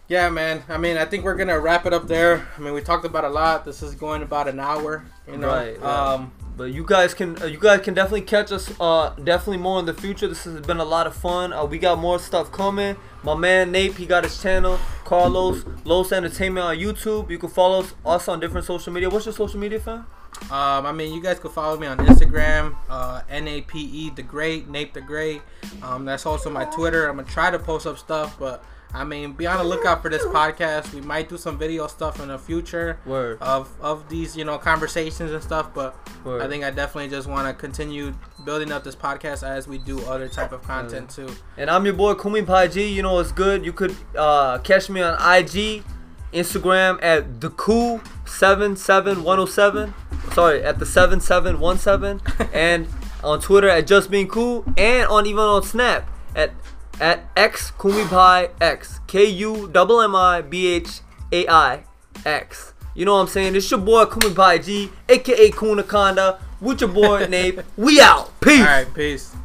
[0.06, 0.62] Yeah, man.
[0.68, 2.46] I mean, I think we're gonna wrap it up there.
[2.56, 3.64] I mean, we talked about a lot.
[3.64, 5.04] This is going about an hour.
[5.26, 5.48] You know.
[5.48, 6.14] Right, right.
[6.14, 6.32] Um.
[6.56, 9.86] But you guys can uh, you guys can definitely catch us uh definitely more in
[9.86, 10.26] the future.
[10.26, 11.52] This has been a lot of fun.
[11.52, 12.96] Uh, we got more stuff coming.
[13.28, 17.28] My man Nape, he got his channel, Carlos Los Entertainment on YouTube.
[17.28, 19.10] You can follow us, us on different social media.
[19.10, 20.06] What's your social media, fam?
[20.50, 24.10] Um, I mean, you guys can follow me on Instagram, uh, N A P E
[24.16, 25.42] the Great, Nape the Great.
[25.82, 27.06] Um, that's also my Twitter.
[27.06, 28.64] I'm gonna try to post up stuff, but
[28.94, 30.94] I mean, be on the lookout for this podcast.
[30.94, 33.38] We might do some video stuff in the future Word.
[33.40, 35.74] of of these, you know, conversations and stuff.
[35.74, 36.42] But Word.
[36.42, 38.14] I think I definitely just want to continue
[38.44, 41.28] building up this podcast as we do other type of content too.
[41.56, 42.88] And I'm your boy Kummi Bhai G.
[42.88, 43.64] You know it's good.
[43.64, 45.84] You could uh, catch me on IG,
[46.32, 49.94] Instagram at the cool seven seven one zero seven.
[50.32, 52.22] Sorry, at the seven seven one seven,
[52.54, 52.88] and
[53.22, 56.52] on Twitter at just being cool, and on even on Snap at
[57.00, 61.00] at x Kummi Bhai x K U M M I B H
[61.32, 61.84] A I
[62.24, 62.74] X.
[62.94, 63.54] You know what I'm saying?
[63.54, 67.60] It's your boy Kummi Bhai G, aka Kunaconda, with your boy Nape.
[67.76, 68.40] We out.
[68.40, 68.60] Peace.
[68.60, 69.36] All right, peace.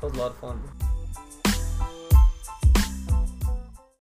[0.00, 0.60] That was a lot of fun.
[0.60, 0.73] bro.